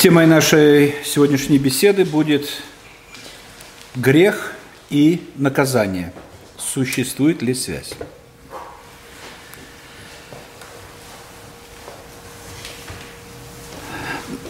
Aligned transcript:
Темой 0.00 0.26
нашей 0.26 0.94
сегодняшней 1.04 1.58
беседы 1.58 2.06
будет 2.06 2.48
грех 3.94 4.54
и 4.88 5.28
наказание. 5.36 6.14
Существует 6.56 7.42
ли 7.42 7.52
связь? 7.52 7.92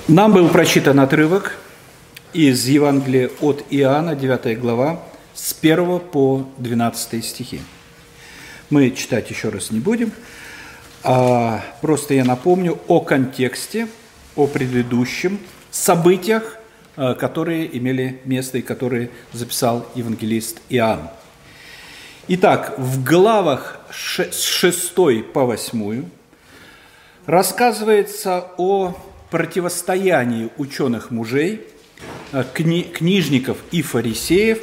Нам 0.06 0.32
был 0.32 0.48
прочитан 0.50 1.00
отрывок 1.00 1.56
из 2.32 2.68
Евангелия 2.68 3.28
от 3.40 3.64
Иоанна, 3.70 4.14
9 4.14 4.60
глава, 4.60 5.02
с 5.34 5.52
1 5.60 5.98
по 5.98 6.46
12 6.58 7.24
стихи. 7.24 7.60
Мы 8.70 8.92
читать 8.92 9.28
еще 9.30 9.48
раз 9.48 9.72
не 9.72 9.80
будем, 9.80 10.12
а 11.02 11.60
просто 11.80 12.14
я 12.14 12.24
напомню 12.24 12.78
о 12.86 13.00
контексте– 13.00 13.88
о 14.36 14.46
предыдущем 14.46 15.38
событиях, 15.70 16.56
э, 16.96 17.14
которые 17.14 17.76
имели 17.76 18.20
место 18.24 18.58
и 18.58 18.62
которые 18.62 19.10
записал 19.32 19.86
евангелист 19.94 20.60
Иоанн. 20.68 21.08
Итак, 22.28 22.74
в 22.78 23.02
главах 23.02 23.80
с 23.90 24.44
6 24.44 24.94
по 25.32 25.44
8 25.44 26.04
рассказывается 27.26 28.46
о 28.56 28.96
противостоянии 29.30 30.50
ученых 30.56 31.10
мужей, 31.10 31.62
э, 32.32 32.44
кни, 32.54 32.82
книжников 32.82 33.58
и 33.70 33.82
фарисеев 33.82 34.58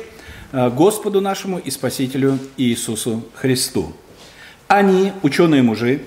э, 0.51 0.69
Господу 0.69 1.21
нашему 1.21 1.57
и 1.57 1.71
Спасителю 1.71 2.39
Иисусу 2.57 3.23
Христу. 3.35 3.93
Они, 4.67 5.13
ученые 5.23 5.61
мужи, 5.61 6.01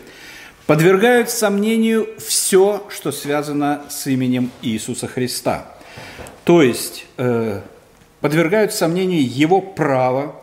подвергают 0.70 1.30
сомнению 1.30 2.08
все, 2.20 2.86
что 2.90 3.10
связано 3.10 3.82
с 3.88 4.06
именем 4.06 4.52
Иисуса 4.62 5.08
Христа. 5.08 5.66
То 6.44 6.62
есть 6.62 7.06
э, 7.16 7.62
подвергают 8.20 8.72
сомнению 8.72 9.28
его 9.28 9.60
право 9.60 10.40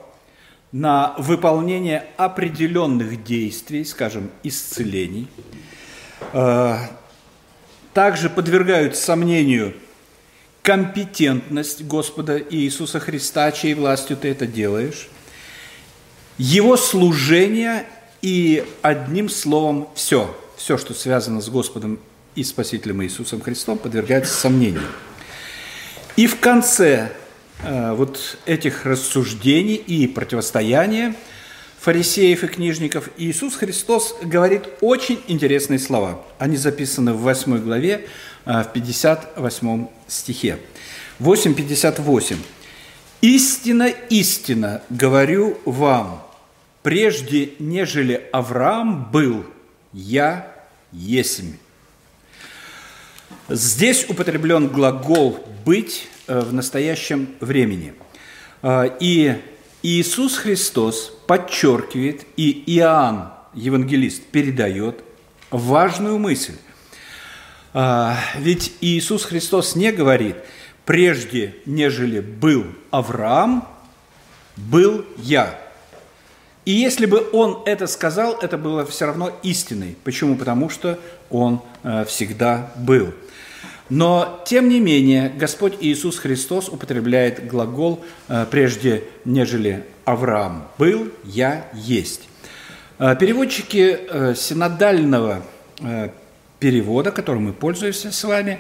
на 0.74 1.16
выполнение 1.18 2.08
определенных 2.18 3.24
действий, 3.24 3.86
скажем, 3.86 4.30
исцелений. 4.44 5.30
Э, 6.34 6.76
также 7.94 8.30
подвергают 8.30 8.98
сомнению 8.98 9.76
компетентность 10.62 11.84
Господа 11.86 12.38
Иисуса 12.38 13.00
Христа, 13.00 13.50
чьей 13.54 13.76
властью 13.76 14.18
ты 14.18 14.28
это 14.32 14.46
делаешь, 14.46 15.08
его 16.38 16.76
служение 16.76 17.86
и 18.22 18.66
одним 18.82 19.30
словом 19.30 19.90
все, 19.96 20.36
все, 20.58 20.78
что 20.78 20.94
связано 20.94 21.42
с 21.42 21.50
Господом 21.50 22.00
и 22.36 22.44
Спасителем 22.44 23.04
Иисусом 23.04 23.42
Христом, 23.42 23.78
подвергается 23.78 24.34
сомнению. 24.34 24.84
И 26.16 26.28
в 26.28 26.40
конце 26.40 27.12
э, 27.64 27.94
вот 27.94 28.38
этих 28.46 28.86
рассуждений 28.86 29.76
и 29.76 30.08
противостояния 30.08 31.16
фарисеев 31.80 32.44
и 32.44 32.48
книжников 32.48 33.10
Иисус 33.18 33.56
Христос 33.56 34.16
говорит 34.22 34.64
очень 34.82 35.22
интересные 35.28 35.80
слова. 35.80 36.22
Они 36.38 36.58
записаны 36.58 37.14
в 37.14 37.20
8 37.20 37.60
главе, 37.60 38.08
э, 38.46 38.64
в 38.64 38.74
58 38.74 39.88
стихе. 40.08 40.58
8.58. 41.20 42.38
«Истина, 43.22 43.88
истина, 44.10 44.82
говорю 44.90 45.58
вам, 45.66 46.27
прежде 46.88 47.50
нежели 47.60 48.30
Авраам 48.32 49.12
был, 49.12 49.46
я 49.92 50.56
есмь. 50.94 51.58
Здесь 53.50 54.06
употреблен 54.08 54.70
глагол 54.70 55.46
«быть» 55.66 56.08
э, 56.28 56.40
в 56.40 56.54
настоящем 56.54 57.36
времени. 57.42 57.94
Э, 58.62 58.90
и 59.02 59.36
Иисус 59.84 60.38
Христос 60.38 61.12
подчеркивает, 61.28 62.26
и 62.38 62.64
Иоанн, 62.78 63.34
евангелист, 63.54 64.24
передает 64.24 65.04
важную 65.52 66.18
мысль. 66.18 66.56
Э, 67.74 68.14
ведь 68.38 68.72
Иисус 68.80 69.26
Христос 69.26 69.76
не 69.76 69.92
говорит, 69.92 70.38
прежде 70.86 71.54
нежели 71.66 72.22
был 72.22 72.64
Авраам, 72.92 73.68
был 74.56 75.06
я– 75.18 75.60
и 76.68 76.72
если 76.72 77.06
бы 77.06 77.30
он 77.32 77.60
это 77.66 77.88
сказал, 77.88 78.38
это 78.42 78.58
было 78.58 78.86
все 78.86 79.06
равно 79.06 79.32
истиной. 79.42 79.96
Почему? 80.04 80.36
Потому 80.36 80.70
что 80.70 81.00
он 81.30 81.62
э, 81.84 82.04
всегда 82.04 82.74
был. 82.76 83.14
Но, 83.90 84.44
тем 84.46 84.68
не 84.68 84.82
менее, 84.82 85.30
Господь 85.30 85.76
Иисус 85.80 86.18
Христос 86.18 86.68
употребляет 86.68 87.48
глагол 87.48 88.04
э, 88.28 88.46
прежде, 88.52 89.06
нежели 89.24 89.86
Авраам 90.04 90.68
был, 90.78 91.08
я 91.24 91.68
есть. 91.74 92.28
Э, 93.00 93.16
переводчики 93.18 94.36
синодального 94.36 95.44
перевода, 96.60 97.12
которым 97.12 97.46
мы 97.46 97.54
пользуемся 97.54 98.12
с 98.12 98.24
вами, 98.26 98.60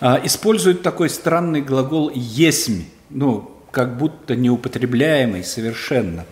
используют 0.00 0.82
такой 0.82 1.10
странный 1.10 1.60
глагол 1.60 2.10
«есмь», 2.14 2.84
ну, 3.10 3.50
как 3.72 3.98
будто 3.98 4.36
неупотребляемый 4.36 5.44
совершенно. 5.44 6.24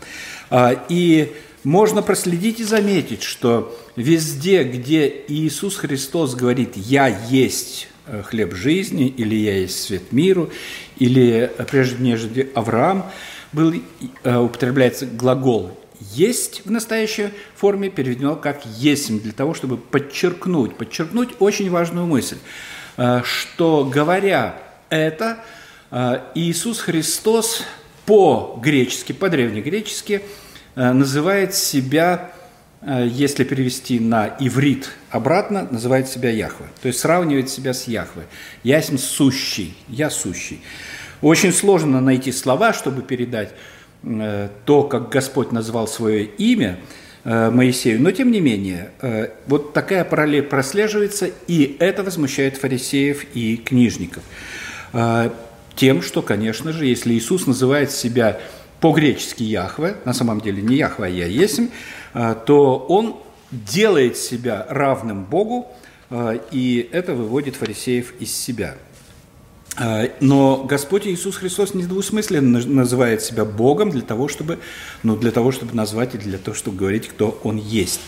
А, 0.50 0.84
и 0.88 1.32
можно 1.62 2.02
проследить 2.02 2.60
и 2.60 2.64
заметить, 2.64 3.22
что 3.22 3.78
везде, 3.94 4.64
где 4.64 5.24
Иисус 5.28 5.76
Христос 5.76 6.34
говорит 6.34 6.76
«Я 6.76 7.06
есть 7.06 7.88
э, 8.06 8.22
хлеб 8.22 8.54
жизни» 8.54 9.06
или 9.06 9.36
«Я 9.36 9.58
есть 9.58 9.80
свет 9.82 10.10
миру», 10.10 10.50
или 10.98 11.50
э, 11.56 11.64
прежде 11.64 12.02
нежели 12.02 12.50
Авраам, 12.54 13.06
был, 13.52 13.74
э, 14.24 14.36
употребляется 14.36 15.06
глагол 15.06 15.78
«есть» 16.00 16.62
в 16.64 16.70
настоящей 16.70 17.28
форме 17.54 17.88
переведено 17.88 18.34
как 18.34 18.64
«есмь» 18.64 19.20
для 19.20 19.32
того, 19.32 19.54
чтобы 19.54 19.76
подчеркнуть, 19.76 20.74
подчеркнуть 20.76 21.30
очень 21.38 21.70
важную 21.70 22.06
мысль, 22.06 22.38
что 23.22 23.84
говоря 23.90 24.60
это, 24.88 25.42
Иисус 26.34 26.80
Христос 26.80 27.62
по-гречески, 28.10 29.12
по-древнегречески 29.12 30.22
э, 30.74 30.92
называет 30.92 31.54
себя, 31.54 32.32
э, 32.82 33.06
если 33.08 33.44
перевести 33.44 34.00
на 34.00 34.34
иврит 34.40 34.90
обратно, 35.10 35.68
называет 35.70 36.08
себя 36.08 36.30
Яхве. 36.30 36.66
То 36.82 36.88
есть 36.88 36.98
сравнивает 36.98 37.50
себя 37.50 37.72
с 37.72 37.86
Яхве. 37.86 38.24
Ясен 38.64 38.98
сущий, 38.98 39.76
я 39.86 40.10
сущий. 40.10 40.60
Очень 41.22 41.52
сложно 41.52 42.00
найти 42.00 42.32
слова, 42.32 42.72
чтобы 42.72 43.02
передать 43.02 43.50
э, 44.02 44.48
то, 44.64 44.82
как 44.82 45.10
Господь 45.10 45.52
назвал 45.52 45.86
свое 45.86 46.24
имя 46.24 46.80
Моисею. 47.22 48.02
Но 48.02 48.10
тем 48.12 48.32
не 48.32 48.40
менее, 48.40 48.92
вот 49.46 49.74
такая 49.74 50.04
параллель 50.04 50.42
прослеживается, 50.42 51.28
и 51.46 51.76
это 51.78 52.02
возмущает 52.02 52.56
фарисеев 52.56 53.26
и 53.34 53.58
книжников 53.58 54.22
тем, 55.80 56.02
что, 56.02 56.20
конечно 56.20 56.74
же, 56.74 56.84
если 56.84 57.14
Иисус 57.14 57.46
называет 57.46 57.90
себя 57.90 58.38
по-гречески 58.80 59.42
Яхве, 59.42 59.96
на 60.04 60.12
самом 60.12 60.42
деле 60.42 60.60
не 60.60 60.76
Яхве, 60.76 61.06
а 61.06 61.08
Я 61.08 61.24
Есмь, 61.24 61.68
а, 62.12 62.34
то 62.34 62.76
он 62.76 63.16
делает 63.50 64.18
себя 64.18 64.66
равным 64.68 65.24
Богу, 65.24 65.68
а, 66.10 66.38
и 66.50 66.86
это 66.92 67.14
выводит 67.14 67.56
фарисеев 67.56 68.12
из 68.20 68.36
себя. 68.36 68.74
А, 69.78 70.10
но 70.20 70.64
Господь 70.68 71.06
Иисус 71.06 71.36
Христос 71.36 71.72
недвусмысленно 71.72 72.58
называет 72.58 73.22
себя 73.22 73.46
Богом 73.46 73.88
для 73.88 74.02
того, 74.02 74.28
чтобы, 74.28 74.58
ну, 75.02 75.16
для 75.16 75.30
того, 75.30 75.50
чтобы 75.50 75.74
назвать 75.74 76.14
и 76.14 76.18
для 76.18 76.36
того, 76.36 76.54
чтобы 76.54 76.76
говорить, 76.76 77.08
кто 77.08 77.40
Он 77.42 77.56
есть. 77.56 78.02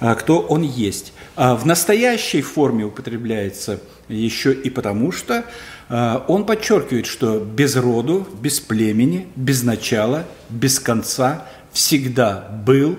Кто 0.00 0.40
Он 0.40 0.62
есть. 0.62 1.12
В 1.36 1.64
настоящей 1.64 2.42
форме 2.42 2.84
употребляется 2.84 3.80
еще 4.08 4.52
и 4.52 4.68
потому, 4.68 5.12
что 5.12 5.44
а, 5.88 6.24
он 6.28 6.46
подчеркивает, 6.46 7.06
что 7.06 7.38
без 7.38 7.76
роду, 7.76 8.26
без 8.40 8.60
племени, 8.60 9.28
без 9.36 9.62
начала, 9.62 10.26
без 10.48 10.78
конца 10.78 11.46
всегда 11.72 12.48
был, 12.64 12.98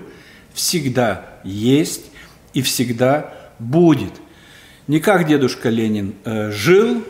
всегда 0.52 1.40
есть 1.44 2.06
и 2.52 2.62
всегда 2.62 3.32
будет. 3.58 4.12
Не 4.86 5.00
как 5.00 5.26
дедушка 5.26 5.70
Ленин 5.70 6.14
э, 6.24 6.50
жил, 6.50 7.02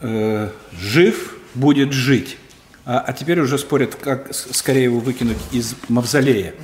э, 0.00 0.50
жив, 0.78 1.36
будет 1.54 1.92
жить. 1.92 2.36
А, 2.84 3.00
а 3.06 3.12
теперь 3.12 3.40
уже 3.40 3.56
спорят, 3.56 3.94
как 3.94 4.34
скорее 4.34 4.84
его 4.84 4.98
выкинуть 4.98 5.38
из 5.52 5.74
мавзолея, 5.88 6.54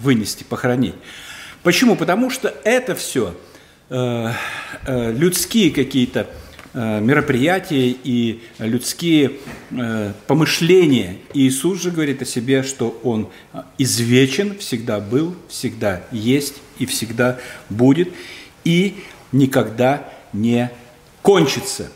вынести, 0.00 0.44
похоронить. 0.44 0.94
Почему? 1.62 1.96
Потому 1.96 2.28
что 2.28 2.52
это 2.64 2.94
все 2.94 3.34
людские 3.88 5.70
какие-то 5.70 6.26
Э, 6.78 7.00
мероприятия 7.00 7.88
и 7.88 8.42
людские 8.58 9.38
э, 9.70 10.12
помышления. 10.26 11.16
Иисус 11.32 11.80
же 11.80 11.90
говорит 11.90 12.20
о 12.20 12.26
себе, 12.26 12.62
что 12.62 13.00
Он 13.02 13.30
извечен, 13.78 14.58
всегда 14.58 15.00
был, 15.00 15.34
всегда 15.48 16.02
есть 16.12 16.56
и 16.78 16.84
всегда 16.84 17.38
будет, 17.70 18.12
и 18.64 19.02
никогда 19.32 20.06
не 20.34 20.70
кончится. 21.22 21.90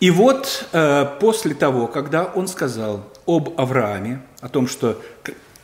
И 0.00 0.10
вот 0.10 0.66
э, 0.74 1.06
после 1.18 1.54
того, 1.54 1.86
когда 1.86 2.26
он 2.26 2.46
сказал 2.46 3.10
об 3.24 3.58
Аврааме, 3.58 4.20
о 4.42 4.50
том, 4.50 4.68
что 4.68 5.00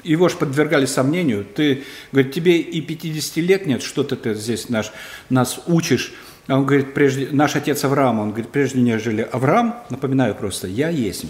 его 0.07 0.29
же 0.29 0.37
подвергали 0.37 0.87
сомнению, 0.87 1.45
ты, 1.45 1.85
говорит, 2.13 2.33
тебе 2.33 2.59
и 2.59 2.81
50 2.81 3.37
лет 3.39 3.67
нет, 3.67 3.83
что-то 3.83 4.17
ты 4.17 4.35
здесь 4.35 4.69
наш, 4.69 4.93
нас 5.29 5.61
учишь. 5.67 6.15
А 6.49 6.55
он 6.55 6.65
говорит, 6.65 6.95
прежде, 6.95 7.29
наш 7.33 7.57
отец 7.57 7.83
Авраам, 7.83 8.21
он 8.21 8.29
говорит, 8.29 8.51
прежде 8.51 8.81
нежели 8.81 9.29
Авраам, 9.33 9.83
напоминаю 9.91 10.35
просто, 10.37 10.69
я 10.69 10.91
есть. 10.91 11.25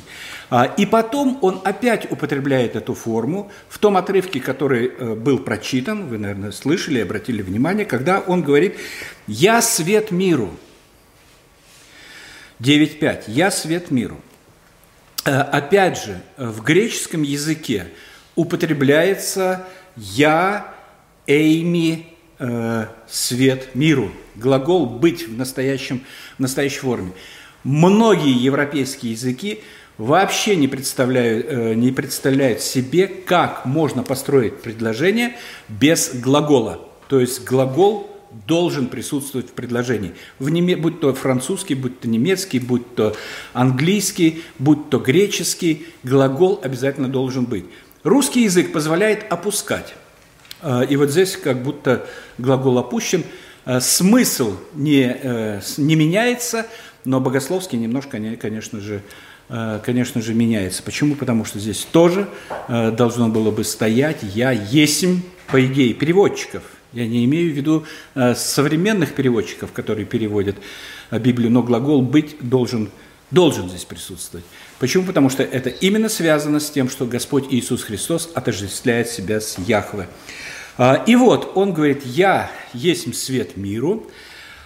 А, 0.51 0.65
и 0.65 0.85
потом 0.85 1.39
он 1.41 1.63
опять 1.65 2.11
употребляет 2.11 2.77
эту 2.77 2.93
форму 2.93 3.51
в 3.71 3.79
том 3.79 3.97
отрывке, 3.97 4.41
который 4.41 4.89
э, 4.89 5.15
был 5.15 5.39
прочитан, 5.39 6.09
вы, 6.09 6.19
наверное, 6.19 6.53
слышали, 6.53 7.01
обратили 7.01 7.41
внимание, 7.41 7.87
когда 7.87 8.21
он 8.21 8.43
говорит, 8.43 8.77
я 9.27 9.63
свет 9.63 10.11
миру. 10.11 10.51
9.5. 12.61 13.25
Я 13.29 13.51
свет 13.51 13.91
миру. 13.91 14.21
Э, 15.25 15.41
опять 15.41 16.03
же, 16.03 16.21
в 16.37 16.63
греческом 16.63 17.23
языке 17.23 17.89
употребляется 18.37 19.67
«я 19.97 20.73
эйми 21.27 22.15
э, 22.39 22.87
свет 23.09 23.75
миру». 23.75 24.13
Глагол 24.37 24.87
«быть» 24.87 25.27
в, 25.27 25.37
настоящем, 25.37 26.03
в 26.37 26.41
настоящей 26.41 26.79
форме. 26.79 27.13
Многие 27.65 28.33
европейские 28.33 29.13
языки 29.13 29.63
вообще 29.99 30.55
не 30.55 30.69
представляют, 30.69 31.47
э, 31.49 31.75
не 31.75 31.91
представляют 31.91 32.61
себе, 32.61 33.09
как 33.09 33.65
можно 33.65 34.03
построить 34.03 34.61
предложение 34.61 35.37
без 35.69 36.15
глагола. 36.15 36.81
То 37.09 37.19
есть 37.19 37.45
глагол 37.45 38.11
должен 38.47 38.89
присутствовать 38.89 39.49
в 39.49 39.53
предложении. 39.53 40.13
В 40.39 40.51
неме, 40.51 40.77
будь 40.77 41.01
то 41.01 41.15
французский, 41.15 41.75
будь 41.75 42.01
то 42.01 42.09
немецкий, 42.09 42.59
будь 42.59 42.95
то 42.95 43.17
английский, 43.53 44.43
будь 44.59 44.91
то 44.91 44.99
греческий, 44.99 45.87
глагол 46.03 46.61
обязательно 46.63 47.09
должен 47.09 47.47
быть. 47.47 47.65
Русский 48.07 48.45
язык 48.45 48.73
позволяет 48.73 49.27
опускать. 49.33 49.97
А, 50.63 50.83
и 50.83 50.95
вот 50.95 51.11
здесь 51.11 51.37
как 51.37 51.61
будто 51.65 52.07
глагол 52.39 52.79
опущен. 52.79 53.25
А, 53.65 53.81
смысл 53.81 54.55
не, 54.75 55.19
э, 55.21 55.61
не 55.77 55.97
меняется, 55.97 56.69
но 57.05 57.19
богословский 57.19 57.77
немножко, 57.77 58.21
конечно 58.41 58.81
же, 58.81 59.03
конечно 59.85 60.23
же, 60.23 60.35
меняется. 60.35 60.85
Почему? 60.85 61.17
Потому 61.17 61.45
что 61.45 61.59
здесь 61.59 61.85
тоже 61.85 62.29
должно 62.69 63.29
было 63.29 63.51
бы 63.51 63.65
стоять 63.65 64.19
«я 64.23 64.51
есмь», 64.53 65.23
по 65.49 65.65
идее, 65.65 65.95
переводчиков. 65.95 66.63
Я 66.93 67.07
не 67.07 67.25
имею 67.25 67.53
в 67.53 67.57
виду 67.57 67.85
современных 68.35 69.15
переводчиков, 69.15 69.71
которые 69.71 70.05
переводят 70.05 70.57
Библию, 71.13 71.53
но 71.53 71.63
глагол 71.63 72.03
«быть» 72.03 72.37
должен, 72.41 72.91
должен 73.31 73.69
здесь 73.69 73.85
присутствовать. 73.85 74.45
Почему? 74.79 75.05
Потому 75.05 75.31
что 75.31 75.43
это 75.43 75.71
именно 75.71 76.09
связано 76.09 76.61
с 76.61 76.71
тем, 76.71 76.89
что 76.89 77.07
Господь 77.07 77.47
Иисус 77.53 77.83
Христос 77.83 78.31
отождествляет 78.35 79.09
себя 79.09 79.41
с 79.41 79.59
Яхве. 79.59 80.09
А, 80.79 81.03
и 81.07 81.17
вот 81.17 81.53
он 81.57 81.73
говорит, 81.73 82.05
я 82.05 82.51
есть 82.73 83.15
свет 83.17 83.57
миру, 83.57 84.07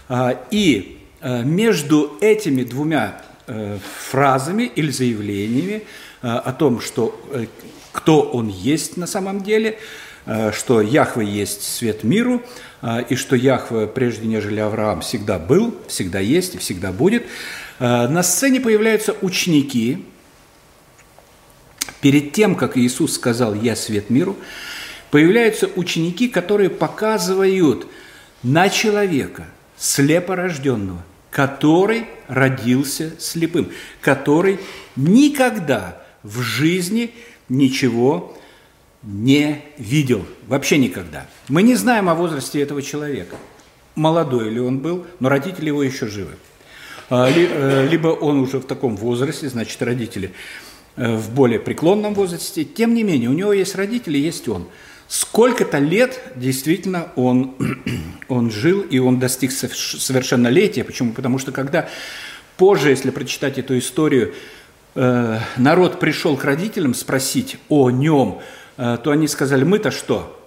а, 0.09 0.39
и 0.51 0.99
а, 1.21 1.43
между 1.43 2.17
этими 2.21 2.65
двумя 2.65 3.23
э, 3.47 3.79
фразами 4.11 4.65
или 4.65 4.91
заявлениями 4.91 5.83
о 6.23 6.53
том, 6.53 6.81
что 6.81 7.19
э, 7.33 7.47
кто 7.93 8.23
он 8.23 8.49
есть 8.49 8.97
на 8.97 9.07
самом 9.07 9.43
деле, 9.43 9.79
что 10.53 10.81
Яхве 10.81 11.27
есть 11.27 11.63
свет 11.63 12.05
миру, 12.05 12.43
и 13.09 13.17
что 13.17 13.35
Яхве, 13.35 13.89
прежде 13.89 14.29
нежели 14.29 14.61
Авраам, 14.61 15.01
всегда 15.01 15.39
был, 15.39 15.75
всегда 15.89 16.21
есть 16.21 16.55
и 16.55 16.59
всегда 16.59 16.93
будет– 16.93 17.25
Э, 17.33 17.70
на 17.81 18.23
сцене 18.23 18.61
появляются 18.61 19.17
ученики. 19.23 20.05
Перед 22.01 22.33
тем, 22.33 22.55
как 22.55 22.77
Иисус 22.77 23.15
сказал 23.15 23.55
«Я 23.55 23.75
свет 23.75 24.11
миру», 24.11 24.37
появляются 25.11 25.69
ученики, 25.75 26.29
которые 26.29 26.71
показывают 26.71 27.87
на 28.43 28.69
человека, 28.69 29.47
слепорожденного, 29.77 31.03
который 31.31 32.07
родился 32.29 33.15
слепым, 33.19 33.71
который 34.01 34.61
никогда 34.95 36.03
в 36.23 36.41
жизни 36.41 37.13
ничего 37.49 38.37
не 39.03 39.65
видел, 39.79 40.27
вообще 40.47 40.77
никогда. 40.77 41.27
Мы 41.49 41.63
не 41.63 41.75
знаем 41.75 42.09
о 42.09 42.15
возрасте 42.15 42.61
этого 42.61 42.83
человека, 42.83 43.37
молодой 43.95 44.51
ли 44.51 44.61
он 44.61 44.79
был, 44.79 45.07
но 45.19 45.31
родители 45.31 45.69
его 45.69 45.83
еще 45.83 46.07
живы. 46.07 46.37
А, 47.11 47.29
э, 47.29 47.89
либо 47.89 48.09
он 48.09 48.39
уже 48.39 48.61
в 48.61 48.65
таком 48.65 48.97
возрасте, 48.97 49.49
значит, 49.49 49.83
родители 49.83 50.33
э, 50.97 51.17
в 51.17 51.35
более 51.35 51.59
преклонном 51.59 52.15
возрасте. 52.15 52.65
Тем 52.65 52.95
не 52.95 53.03
менее, 53.03 53.29
у 53.29 53.33
него 53.33 53.53
есть 53.53 53.75
родители, 53.75 54.17
есть 54.17 54.49
он. 54.49 54.69
Сколько-то 55.09 55.79
лет 55.79 56.21
действительно 56.37 57.09
он, 57.17 57.57
он 58.29 58.53
жил, 58.53 58.83
и 58.83 59.01
он 59.01 59.19
достиг 59.19 59.51
совершеннолетия. 59.51 60.85
Почему? 60.85 61.13
Потому 61.13 61.39
что 61.39 61.51
когда 61.51 61.89
позже, 62.57 62.91
если 62.91 63.11
прочитать 63.11 63.59
эту 63.59 63.77
историю, 63.77 64.33
э, 64.95 65.39
народ 65.57 65.99
пришел 65.99 66.37
к 66.37 66.45
родителям 66.45 66.95
спросить 66.95 67.59
о 67.69 67.91
нем, 67.91 68.41
то 68.77 69.11
они 69.11 69.29
сказали, 69.29 69.63
мы-то 69.63 69.91
что? 69.91 70.40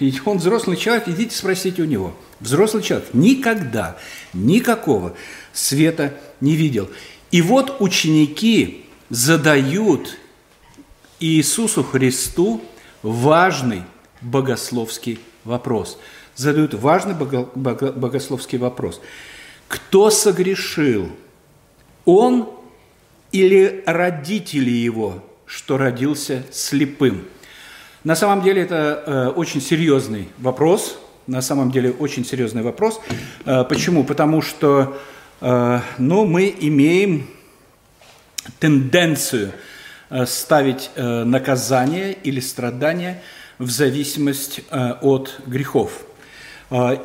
И 0.00 0.12
он 0.24 0.38
взрослый 0.38 0.76
человек, 0.76 1.08
идите 1.08 1.36
спросите 1.36 1.82
у 1.82 1.84
него. 1.84 2.14
Взрослый 2.40 2.82
человек 2.82 3.08
никогда 3.12 3.96
никакого 4.32 5.14
света 5.52 6.14
не 6.40 6.56
видел. 6.56 6.88
И 7.30 7.42
вот 7.42 7.76
ученики 7.80 8.86
задают 9.08 10.18
Иисусу 11.20 11.84
Христу 11.84 12.62
важный 13.02 13.82
богословский 14.20 15.20
вопрос. 15.44 15.98
Задают 16.34 16.74
важный 16.74 17.14
богословский 17.14 18.58
вопрос. 18.58 19.00
Кто 19.68 20.10
согрешил? 20.10 21.10
Он 22.04 22.48
или 23.32 23.82
родители 23.86 24.70
его, 24.70 25.24
что 25.46 25.76
родился 25.76 26.44
слепым? 26.50 27.24
На 28.04 28.16
самом 28.16 28.42
деле 28.42 28.62
это 28.62 29.02
э, 29.06 29.26
очень 29.28 29.60
серьезный 29.60 30.28
вопрос. 30.38 30.98
На 31.26 31.42
самом 31.42 31.70
деле 31.70 31.90
очень 31.90 32.24
серьезный 32.24 32.62
вопрос. 32.62 33.00
Э, 33.44 33.64
почему? 33.64 34.04
Потому 34.04 34.42
что 34.42 34.98
Э, 35.40 35.80
но 35.98 36.24
мы 36.24 36.54
имеем 36.60 37.26
тенденцию 38.58 39.52
ставить 40.24 40.90
наказание 40.96 42.14
или 42.14 42.40
страдания 42.40 43.22
в 43.58 43.68
зависимость 43.68 44.62
от 44.70 45.38
грехов. 45.44 46.06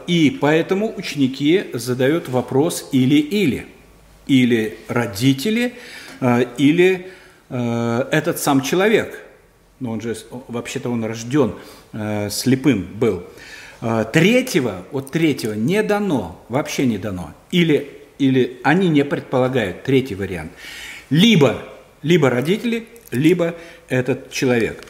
И 0.08 0.38
поэтому 0.40 0.96
ученики 0.96 1.66
задают 1.74 2.30
вопрос 2.30 2.88
или-или. 2.94 3.68
Или 4.28 4.78
родители, 4.88 5.74
или 6.58 7.12
этот 7.50 8.40
сам 8.40 8.62
человек. 8.62 9.20
Но 9.84 9.92
он 9.92 10.02
же, 10.02 10.16
вообще-то 10.48 10.90
он 10.90 11.04
рожден 11.04 11.56
слепым 12.30 12.88
был. 12.96 13.24
Третьего, 14.14 14.86
от 14.94 15.12
третьего 15.12 15.54
не 15.54 15.84
дано, 15.84 16.42
вообще 16.48 16.86
не 16.86 16.98
дано. 16.98 17.34
Или 17.52 18.04
или 18.18 18.62
они 18.64 18.90
не 18.90 19.04
предполагают 19.04 19.84
третий 19.84 20.16
вариант. 20.16 20.52
Либо, 21.10 21.62
либо 22.02 22.30
родители, 22.30 22.88
либо 23.12 23.56
этот 23.90 24.32
человек. 24.32 24.84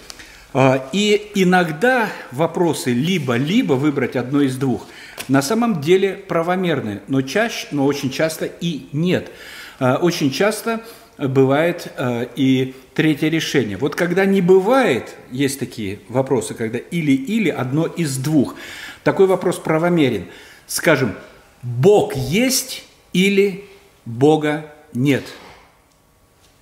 А, 0.54 0.88
и 0.94 1.32
иногда 1.36 2.10
вопросы 2.32 2.92
либо-либо 2.92 3.74
выбрать 3.74 4.16
одно 4.16 4.42
из 4.42 4.58
двух 4.58 4.88
на 5.28 5.42
самом 5.42 5.82
деле 5.82 6.14
правомерны, 6.14 7.02
но 7.08 7.22
чаще, 7.22 7.68
но 7.72 7.86
очень 7.86 8.12
часто 8.12 8.46
и 8.46 8.88
нет. 8.92 9.32
А, 9.80 9.98
очень 9.98 10.32
часто 10.32 10.82
бывает 11.17 11.91
а, 11.98 12.27
и 12.36 12.75
третье 12.93 13.29
решение. 13.29 13.77
Вот 13.77 13.96
когда 13.96 14.25
не 14.25 14.41
бывает, 14.41 15.15
есть 15.32 15.60
такие 15.60 16.00
вопросы, 16.10 16.53
когда 16.53 16.77
или-или, 16.77 17.50
одно 17.50 17.86
из 17.86 18.17
двух. 18.17 18.55
Такой 19.03 19.27
вопрос 19.27 19.58
правомерен. 19.58 20.25
Скажем, 20.67 21.15
Бог 21.62 22.15
есть 22.15 22.86
или 23.13 23.65
Бога 24.05 24.72
нет? 24.93 25.24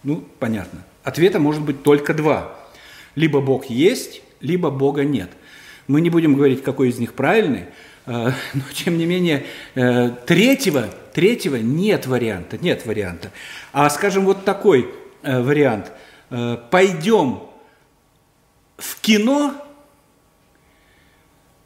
Ну, 0.04 0.24
понятно. 0.40 0.84
Ответа 1.04 1.40
может 1.40 1.62
быть 1.62 1.84
только 1.84 2.14
два. 2.14 2.56
Либо 3.16 3.42
Бог 3.42 3.66
есть, 3.66 4.22
либо 4.40 4.70
Бога 4.70 5.04
нет. 5.04 5.30
Мы 5.88 6.02
не 6.02 6.10
будем 6.10 6.36
говорить, 6.36 6.64
какой 6.64 6.90
из 6.90 7.00
них 7.00 7.14
правильный, 7.14 7.66
э, 8.06 8.32
но 8.54 8.62
тем 8.74 8.98
не 8.98 9.06
менее 9.06 9.46
э, 9.76 10.12
третьего, 10.26 10.90
третьего 11.14 11.58
нет 11.58 12.08
варианта, 12.08 12.58
нет 12.58 12.86
варианта. 12.86 13.32
А 13.72 13.90
скажем, 13.90 14.26
вот 14.26 14.46
такой 14.46 14.94
э, 15.22 15.42
вариант. 15.42 15.92
Пойдем 16.70 17.44
в 18.78 19.02
кино 19.02 19.54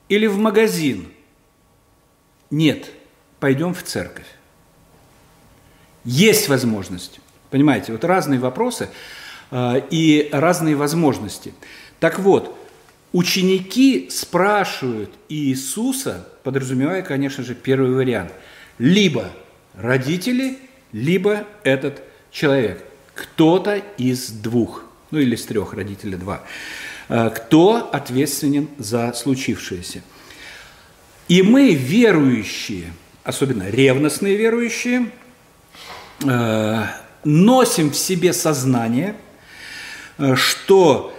или 0.10 0.26
в 0.26 0.38
магазин? 0.38 1.08
Нет, 2.50 2.90
пойдем 3.40 3.74
в 3.74 3.84
церковь. 3.84 4.26
Есть 6.04 6.50
возможность. 6.50 7.20
Понимаете, 7.50 7.92
вот 7.92 8.04
разные 8.04 8.40
вопросы 8.40 8.90
э, 9.52 9.82
и 9.90 10.30
разные 10.32 10.76
возможности. 10.76 11.54
Так 12.00 12.20
вот, 12.20 12.58
ученики 13.14 14.10
спрашивают 14.10 15.12
Иисуса, 15.30 16.28
подразумевая, 16.44 17.02
конечно 17.02 17.44
же, 17.44 17.56
первый 17.56 17.92
вариант, 17.92 18.34
либо 18.78 19.32
родители, 19.74 20.58
либо 20.92 21.46
этот 21.64 22.04
человек. 22.32 22.84
Кто-то 23.14 23.82
из 23.98 24.30
двух, 24.30 24.84
ну 25.12 25.20
или 25.20 25.36
из 25.36 25.46
трех, 25.46 25.74
родителей 25.74 26.18
два. 26.18 26.44
Э, 27.08 27.30
кто 27.30 27.90
ответственен 27.92 28.70
за 28.78 29.14
случившееся? 29.14 30.02
И 31.28 31.42
мы, 31.42 31.74
верующие, 31.74 32.94
особенно 33.24 33.70
ревностные 33.70 34.36
верующие, 34.36 35.10
э, 36.24 36.84
носим 37.24 37.92
в 37.92 37.96
себе 37.96 38.34
сознание, 38.34 39.16
э, 40.18 40.36
что 40.36 41.18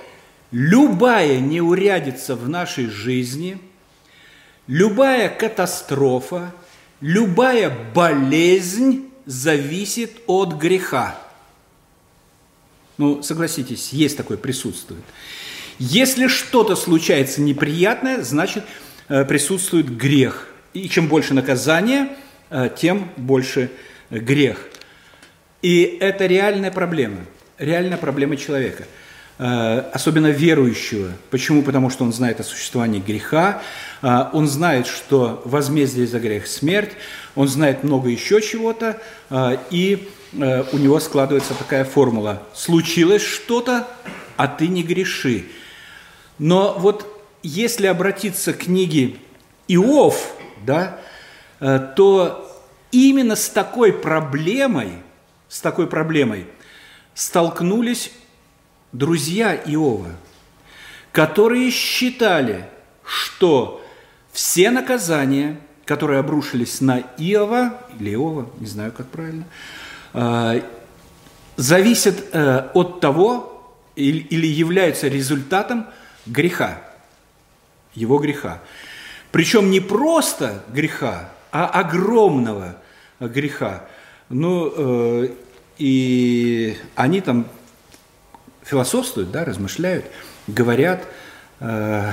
любая 0.53 1.39
неурядица 1.39 2.37
в 2.37 2.49
нашей 2.49 2.87
жизни, 2.87 3.59
любая 4.67 5.29
катастрофа, 5.29 6.53
любая 7.00 7.71
болезнь 7.95 9.11
зависит 9.25 10.21
от 10.26 10.55
греха. 10.55 11.19
Ну, 12.99 13.23
согласитесь, 13.23 13.93
есть 13.93 14.17
такое 14.17 14.38
присутствует. 14.38 15.03
Если 15.79 16.29
что-то 16.29 16.76
случается 16.76 17.43
неприятное, 17.43 18.23
значит 18.23 18.65
э, 19.09 19.25
присутствует 19.25 19.95
грех. 19.95 20.49
И 20.73 20.88
чем 20.88 21.09
больше 21.09 21.35
наказания, 21.35 22.17
э, 22.49 22.71
тем 22.75 23.11
больше 23.17 23.71
грех. 24.11 24.69
И 25.61 25.99
это 26.00 26.26
реальная 26.26 26.71
проблема, 26.71 27.26
реальная 27.59 27.99
проблема 27.99 28.37
человека, 28.37 28.85
особенно 29.38 30.28
верующего. 30.28 31.11
Почему? 31.31 31.62
Потому 31.62 31.90
что 31.90 32.05
он 32.05 32.12
знает 32.12 32.40
о 32.40 32.45
существовании 32.45 33.00
греха, 33.00 33.62
э, 34.02 34.25
он 34.33 34.49
знает, 34.49 34.87
что 34.87 35.43
возмездие 35.45 36.07
за 36.07 36.21
грех– 36.21 36.47
смерть, 36.49 36.93
он 37.35 37.49
знает 37.49 37.85
много 37.85 38.09
еще 38.09 38.40
чего-то, 38.40 39.00
э, 39.31 39.59
и 39.71 40.09
у 40.33 40.76
него 40.76 41.00
складывается 41.00 41.55
такая 41.55 41.85
формула– 41.85 42.43
случилось 42.55 43.23
что-то, 43.23 43.87
а 44.37 44.49
ты 44.49 44.66
не 44.66 44.83
греши. 44.83 45.47
Но 46.38 46.75
вот 46.78 47.07
если 47.43 47.87
обратиться 47.87 48.52
к 48.52 48.59
книге 48.64 49.16
Иов, 49.69 50.35
да, 50.66 50.99
то 51.59 52.62
именно 52.90 53.35
с 53.35 53.49
такой 53.49 53.93
проблемой– 53.93 54.90
с 55.49 55.61
такой 55.61 55.87
проблемой 55.87 56.47
столкнулись 57.14 58.12
друзья 58.99 59.55
Иова, 59.55 60.12
которые 61.12 61.71
считали, 61.71 62.67
что 63.05 63.85
все 64.33 64.71
наказания, 64.71 65.61
которые 65.85 66.21
обрушились 66.21 66.81
на 66.81 67.00
Иова, 67.19 67.81
или 67.99 68.15
Иова, 68.15 68.49
не 68.59 68.67
знаю, 68.67 68.93
как 68.93 69.07
правильно, 69.09 69.45
э, 70.15 70.62
зависят 71.57 72.17
э, 72.33 72.71
от 72.75 73.00
того, 73.00 73.53
или 73.97 74.47
являются 74.47 75.09
результатом 75.09 75.87
греха, 76.26 76.83
его 77.95 78.19
греха. 78.19 78.61
Причем 79.33 79.71
не 79.71 79.81
просто 79.81 80.62
греха, 80.69 81.31
а 81.50 81.67
огромного 81.67 82.76
греха. 83.21 83.85
Ну, 84.29 84.73
э, 84.76 85.29
и 85.79 86.76
они 86.95 87.21
там 87.23 87.47
философствуют, 88.66 89.30
да, 89.30 89.44
размышляют, 89.44 90.06
говорят, 90.46 91.06
э, 91.61 92.12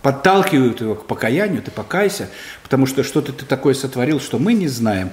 подталкивают 0.00 0.80
его 0.80 0.94
к 0.94 1.06
покаянию, 1.06 1.60
ты 1.62 1.72
покайся, 1.72 2.28
потому 2.62 2.86
что 2.86 3.02
что-то 3.02 3.32
ты 3.32 3.44
такое 3.44 3.74
сотворил, 3.74 4.20
что 4.20 4.38
мы 4.38 4.54
не 4.54 4.68
знаем, 4.68 5.10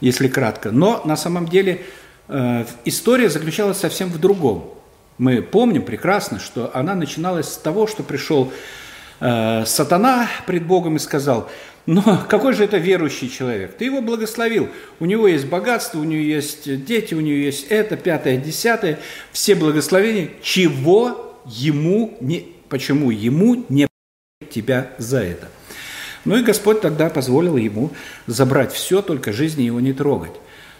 если 0.00 0.28
кратко. 0.28 0.70
Но 0.70 1.02
на 1.04 1.16
самом 1.16 1.46
деле 1.46 1.84
э, 2.28 2.64
история 2.86 3.28
заключалась 3.28 3.78
совсем 3.78 4.08
в 4.08 4.18
другом. 4.18 4.74
Мы 5.18 5.42
помним 5.42 5.82
прекрасно, 5.82 6.40
что 6.40 6.70
она 6.72 6.94
начиналась 6.94 7.52
с 7.52 7.58
того, 7.58 7.86
что 7.86 8.02
пришел 8.02 8.50
э, 9.20 9.64
сатана 9.66 10.28
пред 10.46 10.64
Богом 10.66 10.96
и 10.96 10.98
сказал, 10.98 11.50
но 11.86 12.24
какой 12.28 12.52
же 12.54 12.64
это 12.64 12.76
верующий 12.78 13.28
человек? 13.28 13.76
Ты 13.76 13.86
его 13.86 14.00
благословил. 14.00 14.68
У 14.98 15.06
него 15.06 15.28
есть 15.28 15.46
богатство, 15.46 15.98
у 15.98 16.04
него 16.04 16.22
есть 16.22 16.84
дети, 16.84 17.14
у 17.14 17.20
него 17.20 17.36
есть 17.36 17.66
это, 17.68 17.96
пятое, 17.96 18.36
десятое. 18.36 18.98
Все 19.32 19.54
благословения. 19.54 20.30
Чего 20.42 21.40
ему 21.46 22.16
не... 22.20 22.48
Почему 22.68 23.10
ему 23.10 23.64
не 23.68 23.88
тебя 24.50 24.90
за 24.98 25.22
это? 25.22 25.48
Ну 26.24 26.36
и 26.36 26.42
Господь 26.42 26.80
тогда 26.80 27.08
позволил 27.08 27.56
ему 27.56 27.90
забрать 28.26 28.72
все, 28.72 29.02
только 29.02 29.32
жизни 29.32 29.62
его 29.62 29.80
не 29.80 29.92
трогать. 29.92 30.32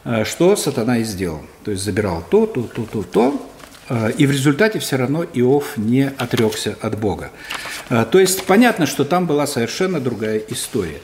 А 0.05 0.25
что 0.25 0.55
сатана 0.57 0.99
и 0.99 1.05
сделал. 1.05 1.41
То 1.65 1.71
есть 1.71 1.83
забирал 1.83 2.25
то, 2.31 2.47
то, 2.47 2.63
то, 2.63 2.85
то, 2.85 3.03
то, 3.03 3.50
и 3.91 4.25
в 4.27 4.31
результате 4.31 4.79
все 4.79 4.97
равно 4.97 5.25
Иов 5.35 5.77
не 5.77 6.13
отрекся 6.17 6.77
от 6.81 6.97
Бога. 6.97 7.33
А, 7.89 8.05
то 8.05 8.21
есть 8.21 8.45
понятно, 8.45 8.87
что 8.87 9.05
там 9.05 9.27
была 9.27 9.49
совершенно 9.49 9.99
другая 9.99 10.41
история. 10.49 11.01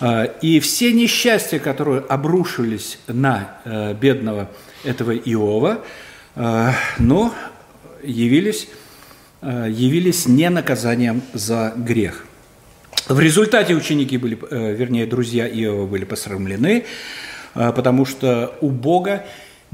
А, 0.00 0.24
и 0.24 0.58
все 0.58 0.92
несчастья, 0.92 1.60
которые 1.60 2.00
обрушились 2.00 2.98
на 3.06 3.94
бедного 4.00 4.50
этого 4.82 5.12
Иова, 5.16 5.84
но 6.98 7.32
явились, 8.02 8.68
явились 9.40 10.26
не 10.26 10.50
наказанием 10.50 11.22
за 11.32 11.72
грех. 11.76 12.26
В 13.08 13.20
результате 13.20 13.74
ученики 13.74 14.18
были, 14.18 14.36
вернее, 14.50 15.06
друзья 15.06 15.46
Иова 15.46 15.86
были 15.86 16.04
посрамлены, 16.04 16.84
потому 17.54 18.04
что 18.04 18.56
у 18.60 18.70
Бога 18.70 19.24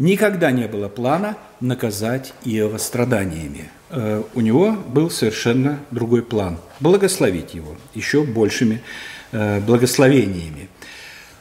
никогда 0.01 0.51
не 0.51 0.67
было 0.67 0.89
плана 0.89 1.37
наказать 1.61 2.33
Иова 2.45 2.79
страданиями. 2.79 3.71
Э, 3.91 4.23
у 4.35 4.41
него 4.41 4.73
был 4.73 5.11
совершенно 5.11 5.79
другой 5.91 6.23
план– 6.23 6.59
благословить 6.81 7.55
его 7.55 7.77
еще 7.95 8.25
большими 8.25 8.83
э, 9.31 9.61
благословениями. 9.61 10.69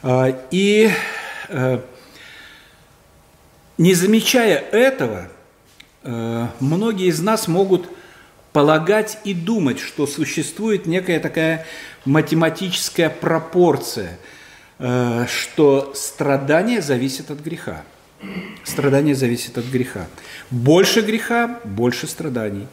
Э, 0.02 0.34
и 0.52 0.90
не 3.76 3.94
замечая 3.94 4.58
этого, 4.58 5.26
многие 6.04 7.08
из 7.08 7.20
нас 7.20 7.48
могут 7.48 7.88
полагать 8.52 9.18
и 9.24 9.34
думать, 9.34 9.80
что 9.80 10.06
существует 10.06 10.86
некая 10.86 11.18
такая 11.18 11.66
математическая 12.04 13.10
пропорция, 13.10 14.16
что 14.78 15.92
страдание 15.96 16.82
зависит 16.82 17.32
от 17.32 17.40
греха. 17.40 17.82
Страдание 18.64 19.14
зависит 19.14 19.56
от 19.58 19.64
греха. 19.64 20.06
Больше 20.50 21.00
греха– 21.00 21.60
больше 21.64 22.06
страданий. 22.06 22.66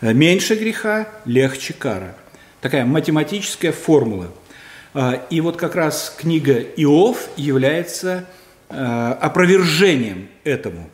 Меньше 0.00 0.54
греха– 0.56 1.08
легче 1.24 1.72
кара. 1.72 2.16
Такая 2.60 2.84
математическая 2.84 3.72
формула. 3.72 4.32
А, 4.92 5.24
и 5.30 5.40
вот 5.40 5.56
как 5.56 5.76
раз 5.76 6.14
книга 6.18 6.58
Иов 6.58 7.28
является 7.36 8.26
а, 8.68 9.12
опровержением 9.20 10.28
этому. 10.42 10.90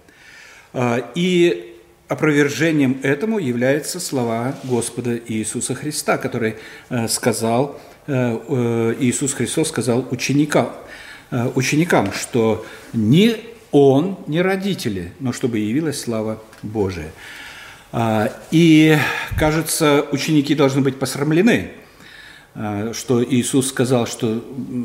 А, 0.72 1.10
и 1.14 1.74
опровержением 2.08 3.00
этому 3.02 3.38
являются 3.38 3.98
слова 3.98 4.54
Господа 4.64 5.18
Иисуса 5.26 5.74
Христа, 5.74 6.18
который 6.18 6.54
сказал, 7.08 7.80
Иисус 8.06 9.32
Христос 9.32 9.70
сказал 9.70 10.06
ученикам, 10.12 10.70
ученикам, 11.56 12.12
что 12.12 12.64
не 12.92 13.36
он, 13.72 14.18
не 14.26 14.42
родители, 14.42 15.12
но 15.20 15.32
чтобы 15.32 15.58
явилась 15.58 16.00
слава 16.00 16.42
Божия. 16.62 17.10
А, 17.92 18.30
и, 18.50 18.96
кажется, 19.38 20.06
ученики 20.12 20.54
должны 20.54 20.80
быть 20.80 20.98
посрамлены, 20.98 21.72
а, 22.54 22.92
что 22.94 23.24
Иисус 23.24 23.68
сказал, 23.68 24.06
что, 24.06 24.44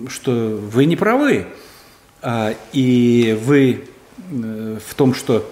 что 0.10 0.60
вы 0.72 0.86
не 0.86 0.96
правы, 0.96 1.48
а, 2.22 2.54
и 2.72 3.38
вы 3.44 3.86
э, 4.32 4.78
в 4.88 4.94
том, 4.94 5.14
что, 5.16 5.50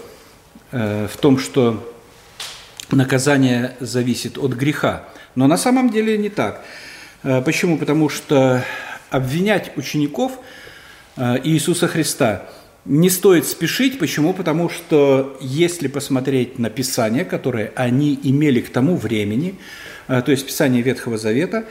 э, 0.72 1.08
в 1.12 1.18
том, 1.18 1.40
что 1.40 1.94
наказание 2.92 3.76
зависит 3.80 4.38
от 4.38 4.54
греха. 4.54 5.04
Но 5.36 5.48
на 5.48 5.58
самом 5.58 5.90
деле 5.90 6.18
не 6.18 6.30
так. 6.30 6.64
Почему? 7.22 7.78
Потому 7.78 8.10
что 8.10 8.64
обвинять 9.10 9.78
учеников 9.78 10.32
Иисуса 11.18 11.88
Христа– 11.88 12.50
не 12.86 13.10
стоит 13.10 13.46
спешить. 13.46 14.00
Почему? 14.00 14.34
Потому 14.34 14.70
что 14.70 15.38
если 15.42 15.88
посмотреть 15.88 16.60
на 16.60 16.70
Писание, 16.70 17.26
которое 17.26 17.72
они 17.76 18.20
имели 18.24 18.62
к 18.62 18.70
тому 18.70 18.96
времени, 18.96 19.56
то 20.08 20.26
есть 20.28 20.48
Писание 20.48 20.82
Ветхого 20.82 21.18
Завета, 21.20 21.66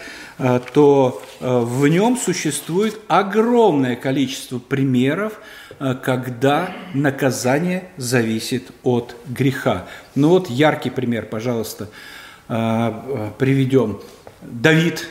то 0.72 1.20
в 1.40 1.88
нем 1.88 2.16
существует 2.16 3.00
огромное 3.08 3.96
количество 3.96 4.60
примеров, 4.60 5.40
когда 6.02 6.72
наказание 6.94 7.88
зависит 7.96 8.70
от 8.84 9.16
греха. 9.26 9.86
Ну 10.14 10.28
вот 10.28 10.48
яркий 10.50 10.90
пример, 10.90 11.26
пожалуйста, 11.26 11.88
приведем. 12.46 14.00
Давид, 14.42 15.08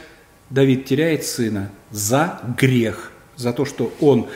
Давид 0.50 0.86
теряет 0.86 1.26
сына 1.26 1.70
за 1.92 2.40
грех, 2.58 3.12
за 3.36 3.52
то, 3.52 3.66
что 3.66 3.92
он 4.00 4.28